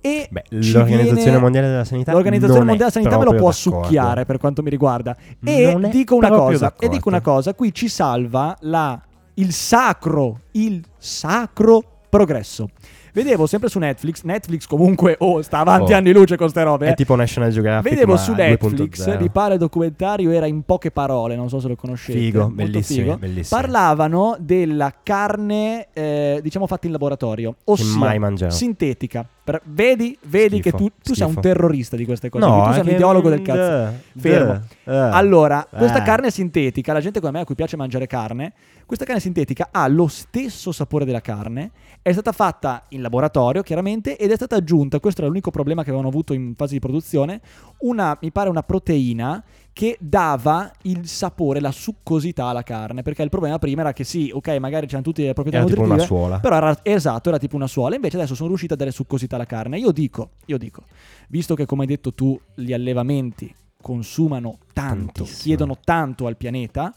E 0.00 0.28
Beh, 0.30 0.44
l'Organizzazione 0.50 1.14
viene- 1.22 1.38
Mondiale 1.38 1.66
della 1.68 1.84
Sanità 1.84 2.12
L'Organizzazione 2.12 2.64
Mondiale 2.64 2.90
della 2.90 2.90
Sanità 2.90 3.18
me 3.18 3.24
lo 3.24 3.30
può 3.34 3.50
d'accordo. 3.50 3.82
succhiare 3.82 4.24
per 4.26 4.38
quanto 4.38 4.62
mi 4.62 4.70
riguarda. 4.70 5.16
E 5.44 5.76
dico 5.90 6.18
cosa, 6.18 6.74
e 6.78 6.88
dico 6.88 7.08
una 7.08 7.20
cosa, 7.20 7.54
qui 7.54 7.74
ci 7.74 7.88
salva 7.88 8.56
la, 8.60 9.00
il 9.38 9.52
sacro, 9.52 10.40
il 10.52 10.82
sacro 10.96 11.82
progresso. 12.08 12.68
Vedevo 13.12 13.46
sempre 13.46 13.68
su 13.68 13.78
Netflix, 13.78 14.22
Netflix 14.22 14.66
comunque 14.66 15.16
oh, 15.18 15.42
sta 15.42 15.58
avanti 15.58 15.92
Oh. 15.92 15.96
anni 15.96 16.12
luce 16.12 16.36
con 16.36 16.48
ste 16.48 16.62
robe. 16.62 16.88
È 16.88 16.90
eh. 16.90 16.94
tipo 16.94 17.14
National 17.16 17.50
Geographic 17.50 17.90
Vedevo 17.90 18.16
su 18.16 18.32
Netflix, 18.32 19.06
2.0. 19.06 19.20
mi 19.20 19.30
pare 19.30 19.56
documentario 19.56 20.30
era 20.30 20.46
in 20.46 20.62
poche 20.62 20.90
parole, 20.90 21.34
non 21.34 21.48
so 21.48 21.58
se 21.58 21.68
lo 21.68 21.76
conoscete. 21.76 22.18
Figo, 22.18 22.40
molto 22.40 22.54
bellissimi, 22.54 23.02
figo. 23.02 23.16
bellissimi. 23.16 23.60
Parlavano 23.60 24.36
della 24.38 24.94
carne, 25.02 25.88
eh, 25.92 26.40
diciamo 26.42 26.66
fatta 26.66 26.86
in 26.86 26.92
laboratorio, 26.92 27.56
ossia 27.64 27.98
mai 27.98 28.20
sintetica. 28.48 29.26
Per- 29.52 29.62
vedi, 29.64 30.18
vedi 30.24 30.58
Schifo, 30.58 30.76
che 30.76 30.82
tu, 30.82 30.90
tu 31.02 31.14
sei 31.14 31.26
un 31.26 31.40
terrorista 31.40 31.96
di 31.96 32.04
queste 32.04 32.28
cose. 32.28 32.44
No, 32.44 32.64
tu 32.66 32.72
sei 32.72 32.80
un 32.82 32.88
ideologo 32.88 33.28
del 33.30 33.40
cazzo. 33.40 33.96
Duh, 34.12 34.20
Fermo. 34.20 34.52
duh, 34.84 34.90
eh. 34.92 34.96
Allora, 34.96 35.66
questa 35.74 36.02
Eh. 36.02 36.04
carne 36.04 36.30
sintetica, 36.30 36.92
la 36.92 37.00
gente 37.00 37.20
come 37.20 37.32
me 37.32 37.40
a 37.40 37.44
cui 37.44 37.54
piace 37.54 37.76
mangiare 37.76 38.06
carne, 38.06 38.52
questa 38.84 39.04
carne 39.06 39.20
sintetica 39.20 39.68
ha 39.70 39.86
lo 39.88 40.06
stesso 40.06 40.70
sapore 40.72 41.04
della 41.06 41.20
carne, 41.22 41.70
è 42.02 42.12
stata 42.12 42.32
fatta 42.32 42.84
in 42.90 43.00
laboratorio 43.00 43.62
chiaramente 43.62 44.16
ed 44.18 44.30
è 44.30 44.34
stata 44.36 44.56
aggiunta, 44.56 45.00
questo 45.00 45.20
era 45.20 45.28
l'unico 45.30 45.50
problema 45.50 45.82
che 45.82 45.88
avevano 45.88 46.08
avuto 46.08 46.34
in 46.34 46.54
fase 46.54 46.74
di 46.74 46.80
produzione, 46.80 47.40
una, 47.78 48.16
mi 48.20 48.30
pare 48.30 48.48
una 48.50 48.62
proteina 48.62 49.42
che 49.78 49.96
dava 50.00 50.72
il 50.82 51.06
sapore, 51.06 51.60
la 51.60 51.70
succosità 51.70 52.46
alla 52.46 52.64
carne, 52.64 53.02
perché 53.02 53.22
il 53.22 53.28
problema 53.28 53.60
prima 53.60 53.82
era 53.82 53.92
che 53.92 54.02
sì, 54.02 54.28
ok, 54.34 54.56
magari 54.56 54.86
c'erano 54.86 55.04
tutte 55.04 55.22
le 55.22 55.34
proprietà 55.34 55.58
Era 55.58 55.68
tipo 55.68 55.82
nutritive, 55.82 56.10
una 56.12 56.20
suola. 56.20 56.40
però 56.40 56.56
era, 56.56 56.78
esatto, 56.82 57.28
era 57.28 57.38
tipo 57.38 57.54
una 57.54 57.68
suola. 57.68 57.94
Invece 57.94 58.16
adesso 58.16 58.34
sono 58.34 58.48
riuscita 58.48 58.74
a 58.74 58.76
dare 58.76 58.90
succosità 58.90 59.36
alla 59.36 59.46
carne. 59.46 59.78
Io 59.78 59.92
dico, 59.92 60.30
io 60.46 60.58
dico, 60.58 60.82
visto 61.28 61.54
che 61.54 61.64
come 61.64 61.82
hai 61.82 61.86
detto 61.86 62.12
tu, 62.12 62.36
gli 62.56 62.72
allevamenti 62.72 63.54
consumano 63.80 64.58
tanto, 64.72 65.12
Tantissimo. 65.12 65.42
chiedono 65.44 65.78
tanto 65.84 66.26
al 66.26 66.36
pianeta, 66.36 66.92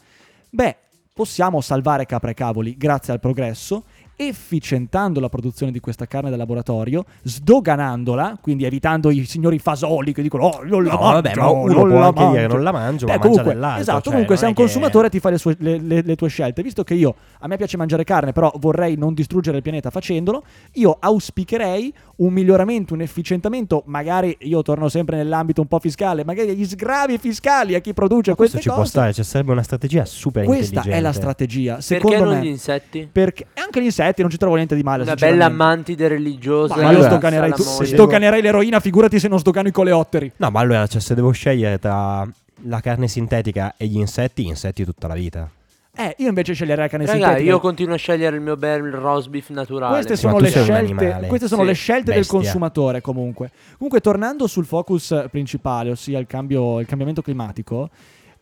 beh, 0.50 0.78
possiamo 1.13 1.62
salvare 1.62 2.08
capra 2.08 2.32
e 2.32 2.34
cavoli 2.34 2.76
grazie 2.78 3.13
al 3.13 3.20
progresso, 3.20 3.84
efficientando 4.27 5.19
la 5.19 5.29
produzione 5.29 5.71
di 5.71 5.79
questa 5.79 6.05
carne 6.05 6.29
da 6.29 6.38
laboratorio, 6.38 7.05
sdoganandola, 7.23 8.38
quindi 8.41 8.65
evitando 8.65 9.12
i 9.12 9.25
signori 9.25 9.60
fasoli 9.60 10.13
che 10.13 10.21
dicono 10.21 10.45
"Oh, 10.45 10.63
non 10.63 10.84
la 10.84 10.91
No, 10.93 10.99
mangio, 10.99 11.13
vabbè, 11.21 11.36
ma 11.36 11.49
uno 11.49 11.73
non 11.73 11.88
può 11.89 11.99
la 11.99 12.05
anche 12.07 12.19
dire 12.27 12.39
mangio". 12.39 12.53
non 12.55 12.63
la 12.63 12.71
mangio, 12.71 13.05
Beh, 13.05 13.12
ma 13.12 13.17
mangia 13.17 13.27
comunque, 13.29 13.53
dell'altro. 13.53 13.81
Esatto, 13.81 14.01
cioè, 14.01 14.10
comunque 14.12 14.36
non 14.36 14.38
sei 14.38 14.45
è 14.45 14.49
un 14.49 14.55
che- 14.55 14.62
consumatore 14.62 15.10
ti 15.10 15.19
fai 15.19 15.31
le, 15.31 15.38
sue- 15.38 15.55
le- 15.60 15.79
le- 15.79 16.01
le 16.01 16.15
tue 16.15 16.29
scelte. 16.29 16.62
Visto 16.63 16.84
che 16.84 16.93
io 16.93 17.15
a 17.39 17.47
me 17.47 17.57
piace 17.57 17.77
mangiare 17.77 18.03
carne, 18.03 18.31
però 18.31 18.51
vorrei 18.57 18.95
non 18.95 19.13
distruggere 19.13 19.57
il 19.57 19.63
pianeta 19.63 19.89
facendolo, 19.89 20.43
io 20.73 20.95
auspicherei 20.99 21.93
un 22.17 22.34
miglioramento, 22.34 22.93
un 22.93 23.01
efficientamento, 23.01 23.84
magari 23.86 24.36
io 24.41 24.62
torno 24.62 24.89
sempre 24.89 25.17
nell'ambito 25.17 25.62
un 25.62 25.67
po' 25.67 25.79
fiscale, 25.79 26.23
magari 26.23 26.55
gli 26.55 26.65
sgravi 26.65 27.17
fiscali 27.17 27.75
a 27.75 27.79
chi 27.79 27.93
produce 27.93 28.31
Ma 28.31 28.36
questo 28.36 28.57
queste 28.57 28.60
ci 28.62 28.67
può 28.67 28.77
cose. 28.77 28.89
stare, 28.89 29.13
ci 29.13 29.23
serve 29.23 29.51
una 29.51 29.63
strategia 29.63 30.05
super 30.05 30.45
Questa 30.45 30.65
intelligente. 30.75 30.97
è 30.97 31.01
la 31.01 31.12
strategia, 31.13 31.73
Perché 31.75 31.86
secondo 31.95 32.23
non 32.25 32.38
me. 32.38 32.43
gli 32.43 32.47
insetti? 32.47 33.10
Perché 33.12 33.47
anche 33.55 33.81
gli 33.81 33.86
insetti 33.86 34.10
non 34.19 34.30
ci 34.30 34.38
trovo 34.38 34.56
niente 34.56 34.76
di 34.76 34.84
male. 34.84 35.04
Una 35.04 35.15
bella 35.15 35.47
mantide 35.47 36.08
religiosa. 36.10 36.76
Ma 36.76 36.91
io 36.91 37.02
sdoganerei, 37.04 37.52
tu- 37.54 37.63
sdoganerei 37.63 38.41
l'eroina, 38.41 38.80
figurati 38.82 39.19
se 39.19 39.28
non 39.30 39.39
sdogano 39.39 39.69
i 39.69 39.71
coleotteri. 39.71 40.34
No, 40.38 40.50
ma 40.50 40.60
allora, 40.60 40.86
cioè, 40.88 41.00
se 41.00 41.15
devo 41.15 41.32
scegliere 41.32 41.80
tra 41.80 42.28
la 42.65 42.80
carne 42.82 43.08
sintetica 43.08 43.76
e 43.78 43.86
gli 43.88 43.97
insetti, 43.97 44.45
insetti 44.45 44.84
tutta 44.84 45.08
la 45.08 45.13
vita. 45.13 45.50
Eh, 45.93 46.15
io 46.19 46.30
invece 46.30 46.54
sceglierei 46.54 46.86
la 46.86 46.89
carne 46.89 47.06
Raga, 47.06 47.17
sintetica. 47.19 47.50
io 47.50 47.60
continuo 47.60 47.95
a 47.95 47.97
scegliere 47.97 48.38
il 48.38 48.41
mio 48.41 48.56
bel 48.56 48.82
roast 48.91 49.28
beef 49.30 49.50
naturale. 49.50 49.93
Queste 49.95 50.15
sono, 50.15 50.39
le 50.39 50.50
scelte, 50.50 51.26
queste 51.28 51.47
sono 51.47 51.62
Sì, 51.63 51.67
le 51.67 51.74
scelte 51.74 52.12
del 52.12 52.19
bestia. 52.19 52.38
consumatore 52.39 53.02
comunque. 53.02 53.52
Comunque 53.74 54.00
tornando 54.00 54.47
sul 54.47 54.65
focus 54.65 55.26
principale, 55.30 55.91
ossia 55.91 56.17
il, 56.17 56.28
cambio, 56.28 56.80
il 56.80 56.86
cambiamento 56.86 57.21
climatico, 57.21 57.89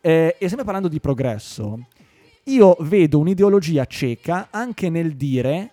eh, 0.00 0.36
e 0.38 0.46
sempre 0.46 0.64
parlando 0.64 0.86
di 0.86 1.00
progresso, 1.00 1.86
io 2.44 2.76
vedo 2.80 3.18
un'ideologia 3.18 3.84
cieca 3.86 4.48
anche 4.50 4.88
nel 4.88 5.14
dire 5.14 5.72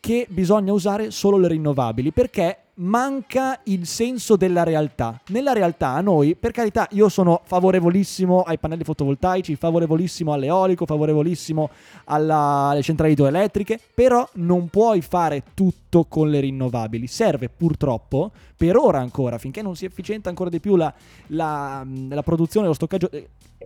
che 0.00 0.26
bisogna 0.28 0.72
usare 0.72 1.10
solo 1.10 1.36
le 1.38 1.48
rinnovabili 1.48 2.10
perché 2.10 2.56
manca 2.76 3.60
il 3.64 3.86
senso 3.86 4.36
della 4.36 4.62
realtà. 4.62 5.20
Nella 5.28 5.52
realtà 5.52 6.00
noi, 6.00 6.34
per 6.34 6.50
carità, 6.52 6.88
io 6.92 7.08
sono 7.08 7.42
favorevolissimo 7.44 8.42
ai 8.42 8.58
pannelli 8.58 8.82
fotovoltaici, 8.82 9.54
favorevolissimo 9.56 10.32
all'eolico, 10.32 10.86
favorevolissimo 10.86 11.70
alla- 12.04 12.70
alle 12.70 12.82
centrali 12.82 13.12
idroelettriche, 13.12 13.78
però 13.94 14.28
non 14.34 14.68
puoi 14.68 15.02
fare 15.02 15.42
tutto 15.54 16.06
con 16.06 16.30
le 16.30 16.40
rinnovabili. 16.40 17.06
Serve 17.06 17.48
purtroppo, 17.48 18.32
per 18.56 18.76
ora 18.76 18.98
ancora, 18.98 19.38
finché 19.38 19.62
non 19.62 19.76
si 19.76 19.84
efficienta 19.84 20.30
ancora 20.30 20.50
di 20.50 20.58
più 20.58 20.74
la, 20.76 20.92
la- 21.28 21.86
la 22.08 22.22
produzione 22.22 22.66
e 22.66 22.68
lo 22.68 22.74
stoccaggio... 22.74 23.10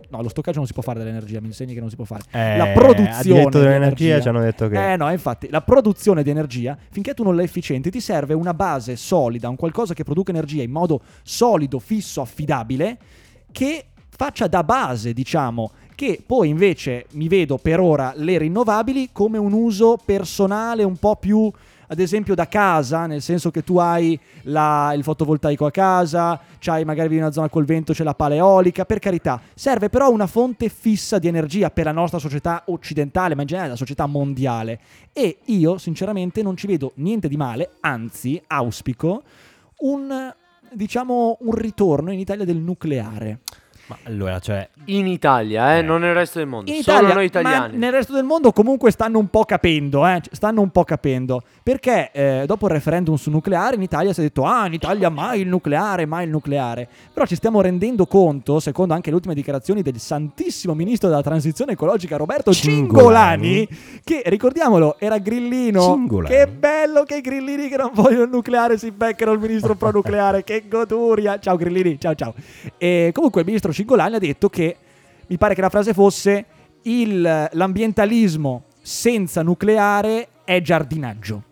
No, 0.09 0.21
lo 0.21 0.29
stoccaggio 0.29 0.57
non 0.57 0.67
si 0.67 0.73
può 0.73 0.81
fare 0.83 0.99
dell'energia, 0.99 1.39
mi 1.39 1.47
insegni 1.47 1.73
che 1.73 1.79
non 1.79 1.89
si 1.89 1.95
può 1.95 2.05
fare. 2.05 2.23
la 2.31 2.69
Eh, 2.69 2.73
produzione 2.73 3.09
a 3.11 3.21
diritto 3.21 3.57
di 3.59 3.63
dell'energia 3.65 4.03
energia. 4.05 4.21
ci 4.21 4.27
hanno 4.29 4.41
detto 4.41 4.67
che... 4.67 4.91
Eh 4.93 4.95
no, 4.97 5.11
infatti, 5.11 5.49
la 5.49 5.61
produzione 5.61 6.23
di 6.23 6.29
energia, 6.29 6.77
finché 6.91 7.13
tu 7.13 7.23
non 7.23 7.35
la 7.35 7.43
efficienti, 7.43 7.89
ti 7.89 7.99
serve 7.99 8.33
una 8.33 8.53
base 8.53 8.95
solida, 8.95 9.49
un 9.49 9.55
qualcosa 9.55 9.93
che 9.93 10.03
produca 10.03 10.31
energia 10.31 10.63
in 10.63 10.71
modo 10.71 11.01
solido, 11.23 11.79
fisso, 11.79 12.21
affidabile, 12.21 12.97
che 13.51 13.85
faccia 14.09 14.47
da 14.47 14.63
base, 14.63 15.13
diciamo, 15.13 15.71
che 15.93 16.21
poi 16.25 16.49
invece 16.49 17.05
mi 17.13 17.27
vedo 17.27 17.57
per 17.57 17.79
ora 17.79 18.13
le 18.15 18.37
rinnovabili 18.37 19.09
come 19.11 19.37
un 19.37 19.53
uso 19.53 19.97
personale 20.03 20.83
un 20.83 20.97
po' 20.97 21.15
più 21.15 21.51
ad 21.87 21.99
esempio 21.99 22.35
da 22.35 22.47
casa, 22.47 23.05
nel 23.05 23.21
senso 23.21 23.51
che 23.51 23.63
tu 23.63 23.77
hai 23.77 24.19
la- 24.43 24.93
il 24.95 25.03
fotovoltaico 25.03 25.65
a 25.65 25.71
casa, 25.71 26.39
c'hai 26.59 26.85
magari 26.85 27.15
in 27.15 27.21
una 27.21 27.31
zona 27.31 27.49
col 27.49 27.65
vento 27.65 27.93
c'è 27.93 28.03
la 28.03 28.13
pala 28.13 28.35
eolica, 28.35 28.85
per 28.85 28.99
carità, 28.99 29.41
serve 29.55 29.89
però 29.89 30.11
una 30.11 30.27
fonte 30.27 30.69
fissa 30.69 31.19
di 31.19 31.27
energia 31.27 31.69
per 31.69 31.85
la 31.85 31.91
nostra 31.91 32.19
società 32.19 32.63
occidentale, 32.67 33.35
ma 33.35 33.41
in 33.41 33.47
generale 33.47 33.71
la 33.71 33.77
società 33.77 34.05
mondiale. 34.05 34.79
E 35.13 35.39
io 35.45 35.77
sinceramente 35.77 36.41
non 36.43 36.57
ci 36.57 36.67
vedo 36.67 36.91
niente 36.95 37.27
di 37.27 37.37
male, 37.37 37.71
anzi 37.81 38.41
auspico 38.47 39.23
un 39.79 40.33
diciamo 40.69 41.37
un 41.41 41.53
ritorno 41.53 42.11
in 42.11 42.19
Italia 42.19 42.43
del 42.45 42.57
nucleare. 42.57 43.39
Ma 43.87 43.97
allora, 44.03 44.39
cioè, 44.39 44.67
In 44.85 45.07
Italia, 45.07 45.75
eh, 45.75 45.79
Eh. 45.79 45.81
non 45.81 46.01
nel 46.01 46.13
resto 46.13 46.39
del 46.39 46.47
mondo. 46.47 46.69
In 46.71 46.81
Solo 46.83 46.97
Italia, 46.97 47.15
noi 47.15 47.25
italiani. 47.25 47.71
ma 47.73 47.77
nel 47.77 47.91
resto 47.91 48.13
del 48.13 48.23
mondo 48.25 48.51
comunque 48.51 48.91
stanno 48.91 49.17
un 49.17 49.27
po' 49.29 49.43
capendo, 49.45 50.05
eh, 50.05 50.21
stanno 50.31 50.61
un 50.61 50.69
po' 50.71 50.83
capendo, 50.83 51.41
perché 51.63 52.11
eh, 52.11 52.43
dopo 52.45 52.65
il 52.67 52.73
referendum 52.73 53.15
sul 53.15 53.31
nucleare 53.33 53.75
in 53.75 53.81
Italia 53.81 54.11
si 54.13 54.19
è 54.19 54.23
detto 54.23 54.43
ah 54.45 54.65
in 54.67 54.73
Italia 54.73 55.09
mai 55.09 55.41
il 55.41 55.47
nucleare, 55.47 56.05
mai 56.05 56.25
il 56.25 56.29
nucleare, 56.31 56.87
però 57.13 57.25
ci 57.25 57.35
stiamo 57.35 57.61
rendendo 57.61 58.05
conto, 58.07 58.59
secondo 58.59 58.93
anche 58.93 59.09
le 59.09 59.15
ultime 59.15 59.33
dichiarazioni 59.33 59.81
del 59.81 59.99
santissimo 59.99 60.73
ministro 60.73 61.07
della 61.09 61.21
transizione 61.23 61.71
ecologica 61.73 62.17
Roberto 62.17 62.51
Cingolani, 62.53 63.67
Cingolani. 63.67 63.67
che 64.03 64.21
ricordiamolo 64.25 64.95
era 64.99 65.17
grillino, 65.17 65.81
Cingolani. 65.81 66.35
che 66.35 66.47
bello 66.47 67.03
che 67.03 67.17
i 67.17 67.21
grillini 67.21 67.67
che 67.69 67.77
non 67.77 67.91
vogliono 67.93 68.23
il 68.23 68.29
nucleare 68.31 68.77
si 68.77 68.91
beccano 68.91 69.31
il 69.31 69.39
ministro 69.39 69.75
pro 69.75 69.91
nucleare, 69.91 70.43
che 70.43 70.63
goduria, 70.69 71.39
ciao 71.39 71.55
grillini, 71.55 71.97
ciao 71.99 72.15
ciao. 72.15 72.33
E 72.77 73.11
comunque 73.13 73.41
il 73.41 73.47
ministro 73.47 73.71
Cingolani 73.77 74.15
ha 74.15 74.19
detto 74.19 74.49
che, 74.49 74.75
mi 75.27 75.37
pare 75.37 75.53
che 75.53 75.61
la 75.61 75.69
frase 75.69 75.93
fosse, 75.93 76.45
il- 76.83 77.49
l'ambientalismo 77.51 78.63
senza 78.81 79.43
nucleare 79.43 80.27
è 80.43 80.61
giardinaggio. 80.61 81.43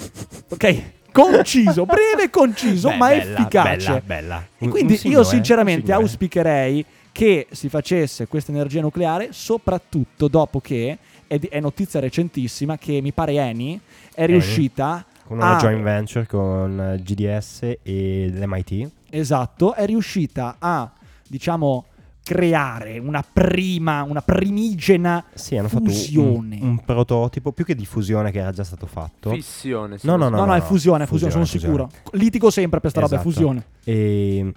Ok? 0.52 0.82
Conciso, 1.12 1.84
breve 1.86 2.24
e 2.24 2.30
conciso, 2.30 2.88
beh, 2.88 2.96
ma 2.96 3.08
bella, 3.08 3.22
efficace. 3.38 3.86
Bella, 3.86 4.00
bella. 4.04 4.46
E 4.58 4.68
quindi 4.68 4.96
signore, 4.96 5.22
io 5.22 5.28
sinceramente 5.28 5.80
un 5.80 5.86
signore. 5.86 6.04
auspicherei 6.04 6.84
che 7.12 7.46
si 7.50 7.68
facesse 7.68 8.26
questa 8.26 8.50
energia 8.52 8.80
nucleare, 8.80 9.28
soprattutto 9.32 10.26
dopo 10.28 10.60
che 10.60 10.98
è, 11.26 11.60
notizia 11.60 12.00
recentissima 12.00 12.78
che 12.78 13.00
mi 13.00 13.12
pare 13.12 13.34
Eni 13.34 13.78
è 14.14 14.22
Eni. 14.22 14.32
riuscita 14.32 15.04
Con 15.26 15.36
una 15.36 15.56
a 15.56 15.60
joint 15.60 15.82
venture 15.82 16.26
con 16.26 16.80
eh, 16.80 17.02
GDS 17.02 17.62
e 17.82 18.30
l'MIT. 18.32 18.90
Esatto, 19.10 19.74
è 19.74 19.86
riuscita 19.86 20.56
a, 20.58 20.90
diciamo, 21.30 21.86
creare 22.22 22.98
una 22.98 23.22
prima, 23.24 24.02
una 24.02 24.20
primigena 24.20 25.24
Sì, 25.32 25.56
hanno 25.56 25.68
fatto 25.68 25.84
fusione. 25.90 26.58
un, 26.60 26.68
un 26.68 26.84
prototipo, 26.84 27.52
più 27.52 27.64
che 27.64 27.74
di 27.74 27.86
fusione 27.86 28.30
che 28.30 28.40
era 28.40 28.52
già 28.52 28.64
stato 28.64 28.86
fatto. 28.86 29.30
Fissione. 29.30 29.96
No, 30.02 30.16
non 30.16 30.30
no, 30.32 30.38
No, 30.40 30.44
no, 30.46 30.54
è 30.54 30.60
fusione, 30.60 31.04
è 31.04 31.06
fusione, 31.06 31.32
sono 31.32 31.44
fusione. 31.46 31.64
sicuro. 31.88 31.90
Litigo 32.18 32.50
sempre 32.50 32.80
per 32.80 32.90
sta 32.90 33.00
roba, 33.00 33.14
è 33.14 33.18
Esatto. 33.18 33.30
fusione. 33.32 33.64
E 33.84 34.52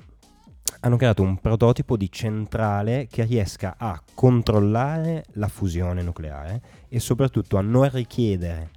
hanno 0.81 0.97
creato 0.97 1.21
un 1.21 1.38
prototipo 1.38 1.95
di 1.95 2.12
centrale 2.12 3.07
che 3.09 3.23
riesca 3.23 3.75
a 3.77 4.01
controllare 4.13 5.23
la 5.33 5.47
fusione 5.47 6.01
nucleare 6.03 6.62
e 6.89 6.99
soprattutto 6.99 7.55
a 7.57 7.62
non 7.62 7.89
richiedere 7.89 8.69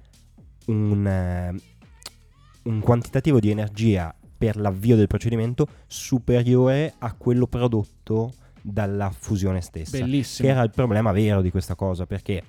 un, 0.67 1.05
eh, 1.05 1.55
un 2.63 2.79
quantitativo 2.79 3.39
di 3.41 3.49
energia 3.49 4.13
per 4.37 4.57
l'avvio 4.57 4.95
del 4.95 5.07
procedimento 5.07 5.67
superiore 5.87 6.93
a 6.99 7.13
quello 7.13 7.47
prodotto 7.47 8.33
dalla 8.61 9.09
fusione 9.09 9.61
stessa. 9.61 9.97
Bellissimo. 9.97 10.47
Che 10.47 10.53
era 10.53 10.63
il 10.63 10.71
problema 10.71 11.11
vero 11.11 11.41
di 11.41 11.51
questa 11.51 11.75
cosa, 11.75 12.05
perché 12.05 12.43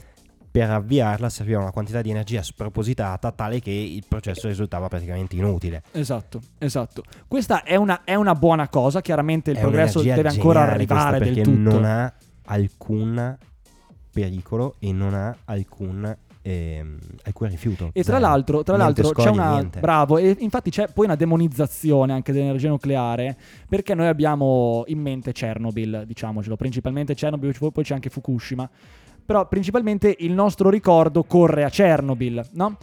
per 0.51 0.71
avviarla 0.71 1.29
serviva 1.29 1.61
una 1.61 1.71
quantità 1.71 2.03
di 2.03 2.11
energia 2.11 2.43
spropositata 2.43 3.31
tale 3.33 3.61
che 3.61 3.71
il 3.71 4.05
processo 4.09 4.49
risultava 4.49 4.89
praticamente 4.89 5.37
inutile. 5.37 5.83
Esatto, 5.93 6.41
esatto. 6.59 7.05
Questa 7.29 7.63
è 7.63 7.77
una, 7.77 8.03
è 8.05 8.15
una 8.15 8.35
buona 8.35 8.69
cosa, 8.69 9.01
chiaramente 9.01 9.51
il 9.51 9.57
È 9.59 9.61
progresso 9.61 10.03
deve 10.03 10.29
ancora 10.29 10.63
arrivare 10.63 11.19
del 11.19 11.29
perché 11.29 11.43
tutto. 11.43 11.59
non 11.59 11.85
ha 11.85 12.13
alcun 12.47 13.37
pericolo 14.11 14.75
e 14.79 14.93
non 14.93 15.15
ha 15.15 15.37
alcun, 15.45 16.17
ehm, 16.49 16.99
alcun 17.25 17.49
rifiuto. 17.49 17.91
E 17.93 18.03
tra 18.03 18.15
Zero. 18.15 18.19
l'altro, 18.19 18.63
tra 18.63 18.77
l'altro 18.77 19.11
c'è 19.11 19.23
scogli, 19.23 19.35
una 19.35 19.53
niente. 19.53 19.81
bravo 19.81 20.19
e 20.19 20.37
infatti 20.39 20.71
c'è 20.71 20.89
poi 20.93 21.05
una 21.07 21.15
demonizzazione 21.15 22.13
anche 22.13 22.33
dell'energia 22.33 22.69
nucleare 22.69 23.37
perché 23.69 23.95
noi 23.95 24.07
abbiamo 24.07 24.85
in 24.87 25.01
mente 25.01 25.33
Chernobyl, 25.33 26.05
diciamocelo, 26.07 26.57
principalmente 26.57 27.15
Chernobyl, 27.15 27.55
poi 27.73 27.85
c'è 27.85 27.95
anche 27.95 28.11
Fukushima. 28.11 28.69
Però 29.25 29.47
principalmente 29.47 30.17
il 30.21 30.33
nostro 30.33 30.71
ricordo 30.71 31.23
corre 31.25 31.65
a 31.65 31.69
Chernobyl, 31.69 32.47
no? 32.53 32.79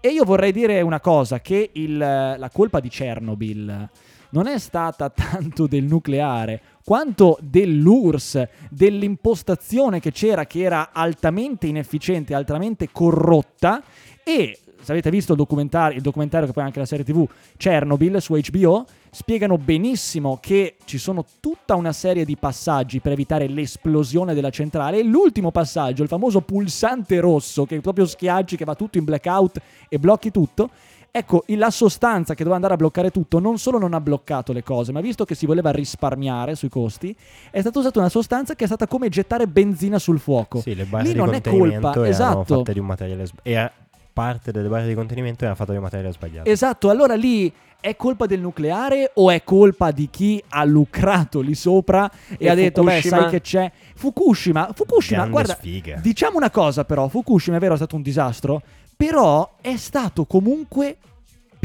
E 0.00 0.10
io 0.10 0.22
vorrei 0.24 0.52
dire 0.52 0.80
una 0.80 1.00
cosa 1.00 1.40
che 1.40 1.70
il- 1.72 1.96
la 1.98 2.50
colpa 2.52 2.78
di 2.78 2.88
Chernobyl 2.88 3.90
non 4.30 4.46
è 4.46 4.58
stata 4.58 5.08
tanto 5.10 5.66
del 5.66 5.84
nucleare 5.84 6.60
quanto 6.84 7.36
dell'URSS, 7.42 8.48
dell'impostazione 8.70 10.00
che 10.00 10.10
c'era 10.10 10.46
che 10.46 10.62
era 10.62 10.90
altamente 10.92 11.66
inefficiente, 11.66 12.34
altamente 12.34 12.88
corrotta. 12.90 13.82
E 14.24 14.58
se 14.80 14.92
avete 14.92 15.10
visto 15.10 15.32
il 15.32 15.38
documentario, 15.38 15.98
il 15.98 16.02
documentario 16.02 16.46
che 16.46 16.54
poi 16.54 16.62
anche 16.62 16.78
la 16.78 16.86
serie 16.86 17.04
TV 17.04 17.28
Chernobyl 17.58 18.22
su 18.22 18.34
HBO, 18.34 18.86
spiegano 19.10 19.58
benissimo 19.58 20.38
che 20.40 20.76
ci 20.86 20.96
sono 20.96 21.26
tutta 21.40 21.74
una 21.74 21.92
serie 21.92 22.24
di 22.24 22.36
passaggi 22.36 23.00
per 23.00 23.12
evitare 23.12 23.48
l'esplosione 23.48 24.32
della 24.32 24.48
centrale. 24.48 25.00
E 25.00 25.02
l'ultimo 25.02 25.50
passaggio, 25.50 26.02
il 26.02 26.08
famoso 26.08 26.40
pulsante 26.40 27.20
rosso 27.20 27.66
che 27.66 27.80
proprio 27.80 28.06
schiacci, 28.06 28.56
che 28.56 28.64
va 28.64 28.74
tutto 28.74 28.96
in 28.96 29.04
blackout 29.04 29.60
e 29.90 29.98
blocchi 29.98 30.30
tutto, 30.30 30.70
Ecco, 31.10 31.44
la 31.46 31.70
sostanza 31.70 32.34
che 32.34 32.38
doveva 32.38 32.56
andare 32.56 32.74
a 32.74 32.76
bloccare 32.76 33.10
tutto 33.10 33.38
non 33.38 33.58
solo 33.58 33.78
non 33.78 33.94
ha 33.94 34.00
bloccato 34.00 34.52
le 34.52 34.62
cose, 34.62 34.92
ma 34.92 35.00
visto 35.00 35.24
che 35.24 35.34
si 35.34 35.46
voleva 35.46 35.70
risparmiare 35.70 36.54
sui 36.54 36.68
costi, 36.68 37.16
è 37.50 37.60
stata 37.60 37.78
usata 37.78 37.98
una 37.98 38.08
sostanza 38.08 38.54
che 38.54 38.64
è 38.64 38.66
stata 38.66 38.86
come 38.86 39.08
gettare 39.08 39.46
benzina 39.46 39.98
sul 39.98 40.20
fuoco. 40.20 40.60
Sì, 40.60 40.74
le 40.74 40.84
barre 40.84 41.04
Lì 41.04 41.12
di 41.12 41.18
non 41.18 41.28
è 41.28 41.40
contenimento 41.40 41.80
colpa, 41.80 42.06
erano 42.06 42.10
esatto. 42.10 42.56
fatte 42.58 42.72
di 42.72 42.78
un 42.78 42.86
materiale 42.86 43.26
sbagliato. 43.26 43.48
Era 43.48 43.72
parte 44.12 44.50
delle 44.50 44.68
barre 44.68 44.88
di 44.88 44.94
contenimento 44.94 45.44
era 45.44 45.54
fatta 45.54 45.70
di 45.70 45.76
un 45.76 45.84
materiale 45.84 46.12
sbagliato. 46.12 46.48
Esatto, 46.48 46.90
allora 46.90 47.14
lì 47.14 47.52
è 47.80 47.94
colpa 47.96 48.26
del 48.26 48.40
nucleare 48.40 49.12
o 49.14 49.30
è 49.30 49.42
colpa 49.44 49.90
di 49.92 50.08
chi 50.10 50.42
ha 50.48 50.64
lucrato 50.64 51.40
lì 51.40 51.54
sopra 51.54 52.10
e, 52.28 52.36
E 52.44 52.48
ha 52.48 52.54
detto, 52.54 52.82
beh, 52.82 52.96
Fukushima? 53.00 53.20
sai 53.20 53.30
che 53.30 53.40
c'è? 53.40 53.72
Fukushima, 53.94 54.70
Fukushima, 54.74 55.16
Grande 55.18 55.32
guarda, 55.32 55.54
sfiga. 55.54 55.96
diciamo 56.02 56.36
una 56.36 56.50
cosa 56.50 56.84
però, 56.84 57.08
Fukushima 57.08 57.56
è 57.56 57.60
vero 57.60 57.74
è 57.74 57.76
stato 57.76 57.96
un 57.96 58.02
disastro, 58.02 58.62
però 58.96 59.56
è 59.60 59.76
stato 59.76 60.24
comunque 60.24 60.96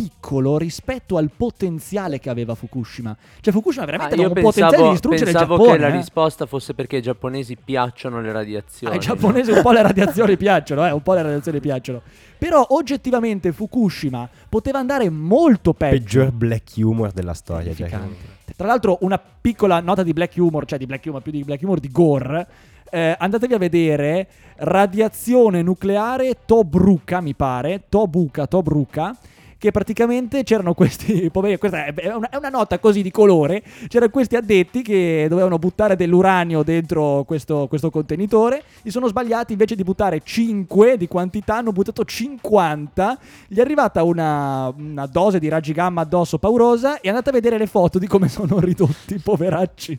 piccolo 0.03 0.57
rispetto 0.57 1.15
al 1.15 1.31
potenziale 1.35 2.19
che 2.19 2.29
aveva 2.29 2.55
Fukushima. 2.55 3.15
Cioè 3.39 3.53
Fukushima 3.53 3.85
veramente 3.85 4.15
Ah, 4.15 4.17
aveva 4.17 4.33
un 4.33 4.41
potenziale 4.41 4.71
di 4.71 4.75
pensavo, 4.75 4.91
distruggere 4.91 5.29
il 5.29 5.35
pensavo 5.35 5.55
Giappone. 5.55 5.77
che 5.77 5.81
la 5.81 5.87
eh. 5.87 5.97
risposta 5.97 6.45
fosse 6.45 6.73
perché 6.73 6.95
ai 6.97 7.01
giapponesi 7.01 7.55
piacciono 7.55 8.19
le 8.19 8.31
radiazioni. 8.33 8.93
Ai 8.93 8.99
giapponesi 8.99 9.51
un 9.51 9.61
po' 9.61 9.71
le 9.71 9.81
radiazioni 9.81 10.35
piacciono, 10.35 10.85
eh, 10.85 10.91
un 10.91 11.01
po' 11.01 11.13
le 11.13 11.21
radiazioni 11.21 11.59
piacciono. 11.61 12.01
Però 12.37 12.65
oggettivamente 12.71 13.53
Fukushima 13.53 14.27
poteva 14.49 14.79
andare 14.79 15.09
molto 15.09 15.73
peggio. 15.73 15.97
Peggior 15.97 16.31
black 16.31 16.73
humor 16.75 17.11
della 17.11 17.33
storia. 17.33 17.71
Jack. 17.71 17.89
Terrificante. 17.89 18.41
Tra 18.57 18.67
l'altro, 18.67 18.97
una 19.01 19.17
piccola 19.19 19.79
nota 19.79 20.03
di 20.03 20.11
black 20.11 20.35
humor, 20.35 20.65
cioè 20.65 20.77
di 20.77 20.85
black 20.85 21.05
humor, 21.05 21.21
più 21.21 21.31
di 21.31 21.43
black 21.45 21.61
humor, 21.61 21.79
di 21.79 21.89
gore. 21.89 22.47
Eh, 22.91 23.15
andatevi 23.17 23.53
a 23.53 23.57
vedere 23.57 24.27
Radiazione 24.57 25.61
nucleare 25.61 26.39
Tobruka, 26.45 27.21
mi 27.21 27.33
pare. 27.33 27.85
Tobuka, 27.87 28.45
Tobruka. 28.45 29.15
Che 29.63 29.71
praticamente 29.71 30.43
c'erano 30.43 30.73
questi. 30.73 31.29
poveri- 31.31 31.57
questa 31.57 31.85
è 31.85 32.13
una, 32.13 32.27
è 32.27 32.35
una 32.35 32.49
nota 32.49 32.79
così 32.79 33.01
di 33.01 33.11
colore. 33.11 33.63
C'erano 33.87 34.11
questi 34.11 34.35
addetti 34.35 34.81
che 34.81 35.27
dovevano 35.29 35.57
buttare 35.57 35.95
dell'uranio 35.95 36.63
dentro 36.63 37.23
questo, 37.25 37.67
questo 37.69 37.89
contenitore. 37.89 38.61
Si 38.83 38.89
sono 38.89 39.07
sbagliati 39.07 39.53
invece 39.53 39.75
di 39.75 39.83
buttare 39.83 40.19
5 40.21 40.97
di 40.97 41.07
quantità, 41.07 41.55
hanno 41.55 41.71
buttato 41.71 42.03
50. 42.03 43.17
Gli 43.47 43.59
è 43.59 43.61
arrivata 43.61 44.03
una, 44.03 44.67
una 44.77 45.05
dose 45.05 45.39
di 45.39 45.47
raggi 45.47 45.71
gamma 45.71 46.01
addosso 46.01 46.39
paurosa. 46.39 46.99
E 46.99 47.07
andate 47.07 47.29
a 47.29 47.31
vedere 47.31 47.57
le 47.57 47.67
foto 47.67 47.99
di 47.99 48.07
come 48.07 48.27
sono 48.27 48.59
ridotti, 48.59 49.15
poveracci. 49.23 49.97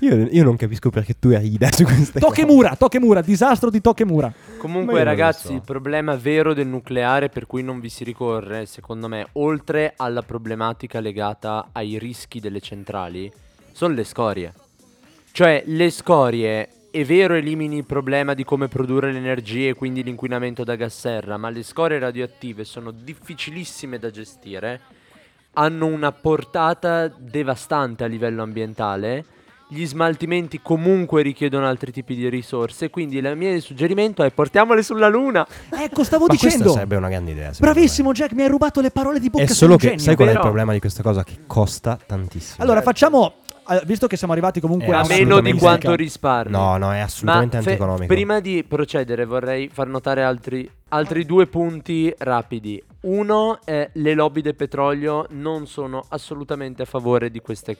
Io, 0.00 0.28
io 0.30 0.44
non 0.44 0.56
capisco 0.56 0.90
perché 0.90 1.18
tu 1.18 1.30
rida 1.30 1.72
su 1.72 1.84
queste 1.84 2.20
cose. 2.20 2.34
Tokemura, 2.34 2.76
Tokemura, 2.76 3.22
disastro 3.22 3.70
di 3.70 3.80
Tokemura. 3.80 4.30
Comunque, 4.58 5.02
ragazzi, 5.04 5.46
so. 5.46 5.52
il 5.54 5.62
problema 5.62 6.16
vero 6.16 6.52
del 6.52 6.66
nucleare 6.66 7.30
per 7.30 7.46
cui 7.46 7.62
non 7.62 7.80
vi 7.80 7.88
si 7.88 8.04
ricorre, 8.04 8.66
secondo 8.66 9.04
me, 9.08 9.28
oltre 9.32 9.94
alla 9.96 10.22
problematica 10.22 11.00
legata 11.00 11.68
ai 11.72 11.98
rischi 11.98 12.40
delle 12.40 12.60
centrali, 12.60 13.32
sono 13.72 13.94
le 13.94 14.04
scorie. 14.04 14.54
Cioè, 15.32 15.64
le 15.66 15.90
scorie, 15.90 16.68
è 16.90 17.04
vero, 17.04 17.34
elimini 17.34 17.76
il 17.76 17.84
problema 17.84 18.34
di 18.34 18.44
come 18.44 18.68
produrre 18.68 19.12
l'energia 19.12 19.68
e 19.68 19.74
quindi 19.74 20.02
l'inquinamento 20.02 20.64
da 20.64 20.76
gas 20.76 20.98
serra, 20.98 21.36
ma 21.36 21.50
le 21.50 21.62
scorie 21.62 21.98
radioattive 21.98 22.64
sono 22.64 22.90
difficilissime 22.90 23.98
da 23.98 24.10
gestire, 24.10 24.80
hanno 25.52 25.86
una 25.86 26.12
portata 26.12 27.08
devastante 27.08 28.04
a 28.04 28.06
livello 28.06 28.42
ambientale 28.42 29.24
gli 29.68 29.84
smaltimenti 29.84 30.60
comunque 30.62 31.22
richiedono 31.22 31.66
altri 31.66 31.90
tipi 31.90 32.14
di 32.14 32.28
risorse, 32.28 32.88
quindi 32.90 33.16
il 33.18 33.32
mio 33.36 33.58
suggerimento 33.60 34.22
è 34.22 34.30
portiamole 34.30 34.82
sulla 34.82 35.08
Luna. 35.08 35.46
Ecco, 35.70 36.04
stavo 36.04 36.26
Ma 36.26 36.28
questa 36.28 36.46
dicendo. 36.48 36.72
sarebbe 36.72 36.96
una 36.96 37.08
grande 37.08 37.32
idea. 37.32 37.50
Bravissimo 37.58 38.12
Jack, 38.12 38.32
mi 38.32 38.42
hai 38.42 38.48
rubato 38.48 38.80
le 38.80 38.90
parole 38.90 39.18
di 39.18 39.28
bocca. 39.28 39.44
me. 39.44 39.50
È 39.50 39.52
solo 39.52 39.76
che 39.76 39.88
genio. 39.88 39.98
sai 40.02 40.14
qual 40.14 40.28
è 40.28 40.30
il 40.30 40.36
Però- 40.36 40.48
problema 40.48 40.72
di 40.72 40.78
questa 40.80 41.02
cosa? 41.02 41.24
Che 41.24 41.38
costa 41.46 41.98
tantissimo. 42.04 42.62
Allora, 42.62 42.80
facciamo. 42.82 43.34
eh, 43.68 43.82
Visto 43.84 44.06
che 44.06 44.16
siamo 44.16 44.32
arrivati 44.32 44.60
comunque 44.60 44.86
Eh, 44.86 44.94
a 44.94 45.04
meno 45.08 45.40
di 45.40 45.52
quanto 45.54 45.94
risparmi. 45.96 46.52
No, 46.52 46.76
no, 46.76 46.92
è 46.92 47.00
assolutamente 47.00 47.56
Ma 47.56 47.62
fe- 47.64 47.70
antieconomico. 47.70 48.14
prima 48.14 48.38
di 48.38 48.64
procedere 48.66 49.24
vorrei 49.24 49.68
far 49.72 49.88
notare 49.88 50.22
altri, 50.22 50.70
altri 50.90 51.24
due 51.26 51.48
punti 51.48 52.14
rapidi. 52.18 52.80
Uno 53.00 53.58
è 53.64 53.90
le 53.94 54.14
lobby 54.14 54.40
del 54.42 54.54
petrolio 54.54 55.26
non 55.30 55.66
sono 55.66 56.04
assolutamente 56.08 56.82
a 56.82 56.84
favore 56.84 57.28
di 57.30 57.40
queste 57.40 57.76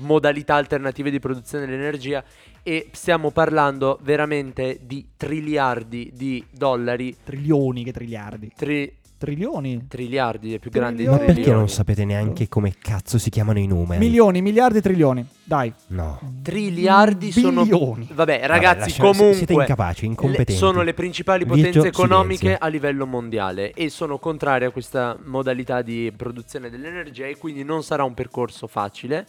modalità 0.00 0.54
alternative 0.54 1.10
di 1.10 1.18
produzione 1.20 1.66
dell'energia 1.66 2.22
e 2.62 2.88
stiamo 2.92 3.30
parlando 3.30 3.98
veramente 4.02 4.80
di 4.82 5.06
triliardi 5.16 6.10
di 6.14 6.44
dollari. 6.50 7.16
Trilioni, 7.24 7.84
che 7.84 7.92
triliardi. 7.92 8.50
Tri- 8.56 8.92
Trilioni. 9.22 9.86
triliardi 9.86 10.52
è 10.54 10.58
più 10.58 10.68
Trilioni. 10.68 10.94
grande 10.96 11.10
Ma 11.10 11.16
Trilioni. 11.18 11.34
perché 11.40 11.56
non 11.56 11.68
sapete 11.68 12.04
neanche 12.04 12.48
come 12.48 12.74
cazzo 12.76 13.18
si 13.18 13.30
chiamano 13.30 13.60
i 13.60 13.68
numeri? 13.68 14.04
Milioni, 14.04 14.42
miliardi, 14.42 14.80
trilioni. 14.80 15.24
Dai. 15.44 15.72
No. 15.88 16.18
Triliardi 16.42 17.30
sono 17.30 17.62
Bilioni. 17.62 18.08
Vabbè, 18.12 18.40
ragazzi, 18.46 18.88
lascia- 18.88 19.02
comunque 19.02 19.34
siete 19.34 19.52
incapaci, 19.52 20.00
le- 20.02 20.06
incompetenti. 20.08 20.54
sono 20.54 20.82
le 20.82 20.92
principali 20.92 21.44
Virgio, 21.44 21.62
potenze 21.66 21.86
economiche 21.88 22.36
silenzio. 22.38 22.66
a 22.66 22.68
livello 22.68 23.06
mondiale 23.06 23.72
e 23.74 23.90
sono 23.90 24.18
contrarie 24.18 24.66
a 24.66 24.70
questa 24.70 25.16
modalità 25.24 25.82
di 25.82 26.12
produzione 26.16 26.68
dell'energia 26.68 27.26
e 27.26 27.36
quindi 27.36 27.62
non 27.62 27.84
sarà 27.84 28.02
un 28.02 28.14
percorso 28.14 28.66
facile. 28.66 29.24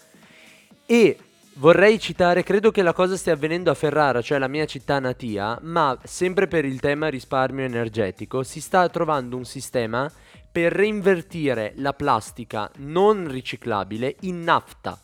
E 0.86 1.18
vorrei 1.56 2.00
citare, 2.00 2.44
credo 2.44 2.72
che 2.72 2.82
la 2.82 2.94
cosa 2.94 3.16
stia 3.16 3.34
avvenendo 3.34 3.72
a 3.72 3.74
Ferrara, 3.74 4.22
cioè 4.22 4.38
la 4.38 4.48
mia 4.48 4.66
città 4.66 5.00
natia, 5.00 5.58
ma 5.62 5.98
sempre 6.04 6.48
per 6.48 6.66
il 6.66 6.80
tema 6.80 7.08
risparmio 7.08 7.64
energetico, 7.64 8.44
si 8.44 8.60
sta 8.60 8.90
trovando 8.90 9.38
un 9.38 9.46
sistema 9.46 10.12
per 10.52 10.72
reinvertire 10.72 11.74
la 11.78 11.94
plastica 11.94 12.70
non 12.78 13.28
riciclabile 13.28 14.18
in 14.22 14.44
nafta. 14.44 15.00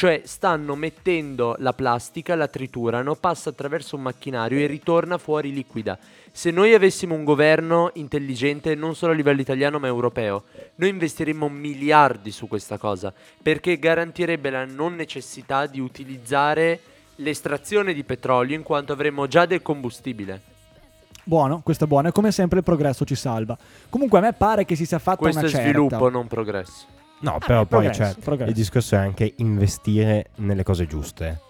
Cioè 0.00 0.22
stanno 0.24 0.76
mettendo 0.76 1.56
la 1.58 1.74
plastica, 1.74 2.34
la 2.34 2.48
triturano, 2.48 3.16
passa 3.16 3.50
attraverso 3.50 3.96
un 3.96 4.02
macchinario 4.04 4.58
e 4.58 4.66
ritorna 4.66 5.18
fuori 5.18 5.52
liquida. 5.52 5.98
Se 6.32 6.50
noi 6.50 6.72
avessimo 6.72 7.14
un 7.14 7.22
governo 7.22 7.90
intelligente 7.96 8.74
non 8.74 8.94
solo 8.94 9.12
a 9.12 9.14
livello 9.14 9.42
italiano 9.42 9.78
ma 9.78 9.88
europeo, 9.88 10.44
noi 10.76 10.88
investiremmo 10.88 11.50
miliardi 11.50 12.30
su 12.30 12.48
questa 12.48 12.78
cosa 12.78 13.12
perché 13.42 13.78
garantirebbe 13.78 14.48
la 14.48 14.64
non 14.64 14.94
necessità 14.94 15.66
di 15.66 15.80
utilizzare 15.80 16.80
l'estrazione 17.16 17.92
di 17.92 18.02
petrolio 18.02 18.56
in 18.56 18.62
quanto 18.62 18.94
avremmo 18.94 19.26
già 19.26 19.44
del 19.44 19.60
combustibile. 19.60 20.40
Buono, 21.24 21.60
questo 21.62 21.84
è 21.84 21.86
buono. 21.86 22.08
E 22.08 22.12
come 22.12 22.32
sempre 22.32 22.60
il 22.60 22.64
progresso 22.64 23.04
ci 23.04 23.16
salva. 23.16 23.54
Comunque 23.90 24.16
a 24.16 24.22
me 24.22 24.32
pare 24.32 24.64
che 24.64 24.76
si 24.76 24.86
sia 24.86 24.98
fatta 24.98 25.18
Questo 25.18 25.40
una 25.40 25.48
è 25.48 25.50
certa. 25.50 25.68
sviluppo, 25.68 26.08
non 26.08 26.26
progresso. 26.26 26.98
No, 27.20 27.38
però 27.38 27.62
eh, 27.62 27.66
poi 27.66 27.84
progresso, 27.84 28.12
cioè, 28.12 28.22
progresso. 28.22 28.50
il 28.50 28.56
discorso 28.56 28.94
è 28.94 28.98
anche 28.98 29.34
investire 29.36 30.26
nelle 30.36 30.62
cose 30.62 30.86
giuste. 30.86 31.40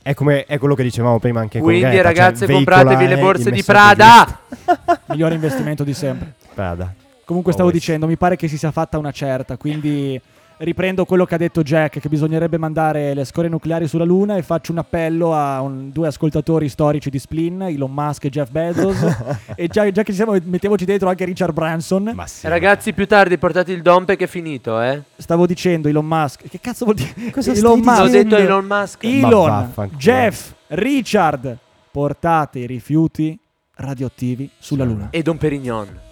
È 0.00 0.14
come 0.14 0.44
è 0.46 0.58
quello 0.58 0.74
che 0.74 0.82
dicevamo 0.82 1.18
prima 1.18 1.40
anche 1.40 1.58
Quindi 1.58 1.82
con 1.82 1.90
Greta, 1.90 2.08
ragazze 2.08 2.46
cioè, 2.46 2.54
compratevi 2.54 3.06
le 3.06 3.18
borse 3.18 3.50
di 3.50 3.62
Prada! 3.62 4.40
Migliore 5.08 5.34
investimento 5.34 5.84
di 5.84 5.92
sempre. 5.92 6.34
Prada. 6.54 6.94
Comunque 7.24 7.52
stavo 7.52 7.68
Always. 7.68 7.84
dicendo, 7.84 8.06
mi 8.06 8.16
pare 8.16 8.36
che 8.36 8.48
si 8.48 8.56
sia 8.56 8.70
fatta 8.70 8.96
una 8.96 9.10
certa, 9.10 9.58
quindi 9.58 10.18
riprendo 10.58 11.04
quello 11.04 11.24
che 11.24 11.34
ha 11.34 11.38
detto 11.38 11.62
Jack, 11.62 12.00
che 12.00 12.08
bisognerebbe 12.08 12.58
mandare 12.58 13.14
le 13.14 13.24
scorie 13.24 13.50
nucleari 13.50 13.86
sulla 13.86 14.04
Luna 14.04 14.36
e 14.36 14.42
faccio 14.42 14.72
un 14.72 14.78
appello 14.78 15.34
a 15.34 15.60
un- 15.60 15.90
due 15.90 16.08
ascoltatori 16.08 16.68
storici 16.68 17.10
di 17.10 17.18
Splin, 17.18 17.62
Elon 17.62 17.92
Musk 17.92 18.24
e 18.24 18.30
Jeff 18.30 18.50
Bezos. 18.50 18.96
e 19.54 19.68
già, 19.68 19.90
già 19.90 20.02
che 20.02 20.10
ci 20.10 20.16
siamo, 20.16 20.36
mettiamoci 20.44 20.84
dentro 20.84 21.08
anche 21.08 21.24
Richard 21.24 21.52
Branson. 21.52 22.12
Ma 22.14 22.26
sì. 22.26 22.48
Ragazzi, 22.48 22.92
più 22.92 23.06
tardi 23.06 23.38
portate 23.38 23.72
il 23.72 23.82
dompe 23.82 24.16
che 24.16 24.24
è 24.24 24.28
finito, 24.28 24.80
eh? 24.80 25.02
Stavo 25.16 25.46
dicendo 25.46 25.88
Elon 25.88 26.06
Musk. 26.06 26.48
Che 26.48 26.60
cazzo 26.60 26.84
vuol 26.84 26.96
dire? 26.96 27.30
Cosa 27.30 27.52
Elon 27.52 27.80
Musk. 27.80 28.04
Dicendo? 28.04 28.36
detto 28.36 28.48
Elon 28.48 28.64
Musk. 28.64 29.04
Elon. 29.04 29.72
Jeff, 29.96 30.52
Richard, 30.68 31.56
portate 31.90 32.60
i 32.60 32.66
rifiuti 32.66 33.38
radioattivi 33.76 34.50
sulla. 34.58 34.84
Luna. 34.84 35.08
E 35.10 35.22
Don 35.22 35.36
Perignon. 35.38 36.06